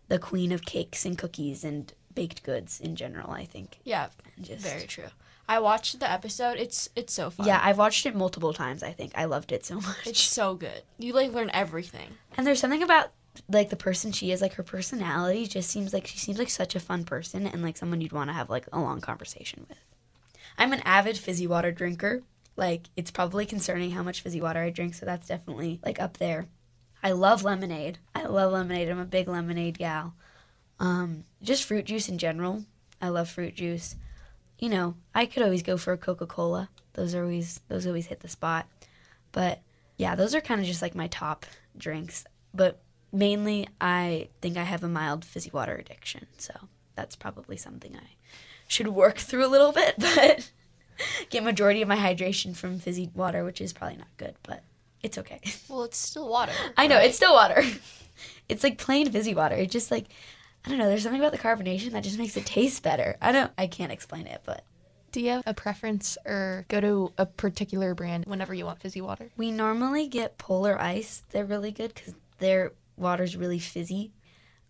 the 0.08 0.18
queen 0.18 0.52
of 0.52 0.62
cakes 0.64 1.04
and 1.04 1.16
cookies 1.18 1.64
and 1.64 1.92
baked 2.14 2.42
goods 2.42 2.80
in 2.80 2.96
general, 2.96 3.30
I 3.30 3.44
think. 3.44 3.78
Yeah, 3.84 4.08
Just, 4.40 4.62
very 4.64 4.86
true. 4.86 5.08
I 5.48 5.58
watched 5.60 6.00
the 6.00 6.10
episode. 6.10 6.56
It's 6.58 6.88
it's 6.96 7.12
so 7.12 7.28
fun. 7.28 7.46
Yeah, 7.46 7.60
I've 7.62 7.76
watched 7.76 8.06
it 8.06 8.14
multiple 8.14 8.54
times, 8.54 8.82
I 8.82 8.92
think. 8.92 9.12
I 9.14 9.26
loved 9.26 9.52
it 9.52 9.64
so 9.66 9.74
much. 9.80 10.06
it's 10.06 10.20
so 10.20 10.54
good. 10.54 10.82
You 10.98 11.12
like 11.12 11.32
learn 11.32 11.50
everything. 11.52 12.08
And 12.36 12.46
there's 12.46 12.60
something 12.60 12.82
about 12.82 13.10
like 13.48 13.70
the 13.70 13.76
person 13.76 14.12
she 14.12 14.30
is, 14.30 14.40
like 14.40 14.54
her 14.54 14.62
personality 14.62 15.46
just 15.46 15.70
seems 15.70 15.92
like 15.92 16.06
she 16.06 16.18
seems 16.18 16.38
like 16.38 16.50
such 16.50 16.74
a 16.74 16.80
fun 16.80 17.04
person 17.04 17.46
and 17.46 17.62
like 17.62 17.76
someone 17.76 18.00
you'd 18.00 18.12
want 18.12 18.30
to 18.30 18.34
have 18.34 18.50
like 18.50 18.66
a 18.72 18.80
long 18.80 19.00
conversation 19.00 19.66
with. 19.68 19.78
I'm 20.56 20.72
an 20.72 20.82
avid 20.84 21.18
fizzy 21.18 21.46
water 21.46 21.72
drinker. 21.72 22.22
Like 22.56 22.88
it's 22.96 23.10
probably 23.10 23.46
concerning 23.46 23.90
how 23.90 24.02
much 24.02 24.20
fizzy 24.20 24.40
water 24.40 24.60
I 24.60 24.70
drink, 24.70 24.94
so 24.94 25.04
that's 25.04 25.28
definitely 25.28 25.80
like 25.84 26.00
up 26.00 26.18
there. 26.18 26.46
I 27.02 27.12
love 27.12 27.44
lemonade. 27.44 27.98
I 28.14 28.24
love 28.24 28.52
lemonade. 28.52 28.88
I'm 28.88 28.98
a 28.98 29.04
big 29.04 29.28
lemonade 29.28 29.78
gal. 29.78 30.14
Um, 30.80 31.24
just 31.42 31.64
fruit 31.64 31.84
juice 31.84 32.08
in 32.08 32.18
general. 32.18 32.64
I 33.00 33.08
love 33.08 33.28
fruit 33.28 33.54
juice. 33.54 33.96
You 34.58 34.68
know, 34.68 34.94
I 35.14 35.26
could 35.26 35.42
always 35.42 35.62
go 35.62 35.76
for 35.76 35.92
a 35.92 35.98
Coca-Cola. 35.98 36.70
Those 36.94 37.14
are 37.14 37.22
always 37.22 37.60
those 37.68 37.86
always 37.86 38.06
hit 38.06 38.20
the 38.20 38.28
spot. 38.28 38.66
But 39.32 39.60
yeah, 39.98 40.14
those 40.14 40.34
are 40.34 40.40
kind 40.40 40.60
of 40.60 40.66
just 40.66 40.80
like 40.80 40.94
my 40.94 41.08
top 41.08 41.44
drinks. 41.76 42.24
But 42.54 42.80
mainly, 43.14 43.68
I 43.80 44.28
think 44.40 44.56
I 44.56 44.64
have 44.64 44.82
a 44.84 44.88
mild 44.88 45.24
fizzy 45.24 45.50
water 45.52 45.74
addiction. 45.76 46.26
So 46.36 46.52
that's 46.96 47.16
probably 47.16 47.56
something 47.56 47.96
I 47.96 48.16
should 48.68 48.88
work 48.88 49.16
through 49.18 49.46
a 49.46 49.48
little 49.48 49.72
bit. 49.72 49.94
But 50.16 50.50
get 51.30 51.42
majority 51.42 51.82
of 51.82 51.88
my 51.88 51.96
hydration 51.96 52.54
from 52.54 52.78
fizzy 52.78 53.10
water, 53.14 53.44
which 53.44 53.60
is 53.60 53.72
probably 53.72 53.96
not 53.96 54.16
good, 54.16 54.34
but 54.42 54.62
it's 55.02 55.18
okay. 55.18 55.40
Well, 55.68 55.84
it's 55.84 55.96
still 55.98 56.28
water. 56.28 56.52
I 56.76 56.86
know 56.86 56.96
right? 56.96 57.06
it's 57.06 57.16
still 57.16 57.34
water. 57.34 57.62
it's 58.48 58.62
like 58.62 58.78
plain 58.78 59.10
fizzy 59.10 59.34
water. 59.34 59.56
It 59.56 59.70
just 59.70 59.90
like 59.90 60.06
I 60.64 60.70
don't 60.70 60.78
know. 60.78 60.88
There's 60.88 61.02
something 61.02 61.20
about 61.20 61.32
the 61.32 61.38
carbonation 61.38 61.90
that 61.92 62.04
just 62.04 62.18
makes 62.18 62.36
it 62.38 62.46
taste 62.46 62.82
better. 62.82 63.16
I 63.20 63.32
don't. 63.32 63.52
I 63.58 63.66
can't 63.66 63.92
explain 63.92 64.26
it, 64.26 64.40
but 64.46 64.64
Do 65.12 65.20
you 65.20 65.30
have 65.30 65.42
a 65.46 65.52
preference 65.52 66.16
or 66.24 66.64
go 66.68 66.80
to 66.80 67.12
a 67.18 67.26
particular 67.26 67.94
brand 67.94 68.24
whenever 68.26 68.54
you 68.54 68.64
want 68.64 68.80
fizzy 68.80 69.00
water? 69.02 69.30
we 69.36 69.50
normally 69.50 70.06
get 70.08 70.38
Polar 70.38 70.80
Ice. 70.80 71.22
They're 71.30 71.44
really 71.44 71.70
good 71.72 71.92
because 71.92 72.14
their 72.38 72.72
water's 72.96 73.36
really 73.36 73.58
fizzy. 73.58 74.12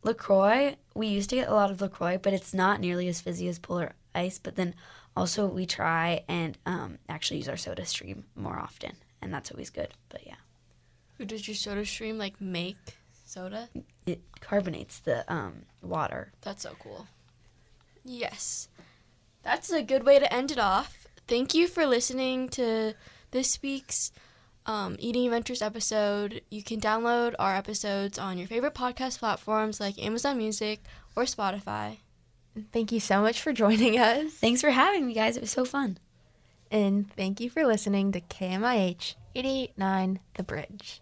Lacroix. 0.02 0.76
We 0.94 1.06
used 1.06 1.30
to 1.30 1.36
get 1.36 1.48
a 1.48 1.54
lot 1.54 1.70
of 1.70 1.80
Lacroix, 1.80 2.18
but 2.18 2.32
it's 2.34 2.52
not 2.54 2.80
nearly 2.80 3.08
as 3.08 3.20
fizzy 3.20 3.48
as 3.48 3.58
Polar 3.58 3.92
Ice. 4.14 4.38
But 4.38 4.56
then 4.56 4.74
also 5.16 5.46
we 5.46 5.64
try 5.66 6.22
and 6.28 6.58
um, 6.66 6.98
actually 7.08 7.38
use 7.38 7.48
our 7.48 7.56
Soda 7.56 7.84
Stream 7.86 8.24
more 8.36 8.58
often, 8.58 8.92
and 9.22 9.32
that's 9.32 9.50
always 9.50 9.70
good. 9.70 9.88
But 10.10 10.26
yeah, 10.26 10.36
Who 11.18 11.24
does 11.24 11.48
your 11.48 11.54
soda 11.54 11.86
stream 11.86 12.18
like 12.18 12.40
make 12.40 12.76
soda? 13.24 13.68
it 14.06 14.20
carbonates 14.40 14.98
the 15.00 15.24
um, 15.32 15.62
water. 15.82 16.32
That's 16.42 16.62
so 16.62 16.76
cool. 16.78 17.06
Yes. 18.04 18.68
That's 19.42 19.70
a 19.72 19.82
good 19.82 20.04
way 20.04 20.18
to 20.18 20.32
end 20.32 20.50
it 20.50 20.58
off. 20.58 21.06
Thank 21.26 21.54
you 21.54 21.66
for 21.68 21.86
listening 21.86 22.48
to 22.50 22.94
this 23.30 23.60
week's 23.62 24.12
um, 24.66 24.96
Eating 24.98 25.26
Adventures 25.26 25.62
episode. 25.62 26.42
You 26.50 26.62
can 26.62 26.80
download 26.80 27.34
our 27.38 27.54
episodes 27.54 28.18
on 28.18 28.38
your 28.38 28.48
favorite 28.48 28.74
podcast 28.74 29.18
platforms 29.18 29.80
like 29.80 30.02
Amazon 30.02 30.38
Music 30.38 30.82
or 31.16 31.24
Spotify. 31.24 31.98
Thank 32.72 32.92
you 32.92 33.00
so 33.00 33.20
much 33.20 33.40
for 33.40 33.52
joining 33.52 33.98
us. 33.98 34.32
Thanks 34.32 34.60
for 34.60 34.70
having 34.70 35.06
me, 35.06 35.14
guys. 35.14 35.36
It 35.36 35.40
was 35.40 35.50
so 35.50 35.64
fun. 35.64 35.98
And 36.70 37.12
thank 37.12 37.40
you 37.40 37.50
for 37.50 37.64
listening 37.66 38.12
to 38.12 38.20
KMIH 38.20 39.14
889 39.34 40.20
The 40.34 40.42
Bridge. 40.42 41.00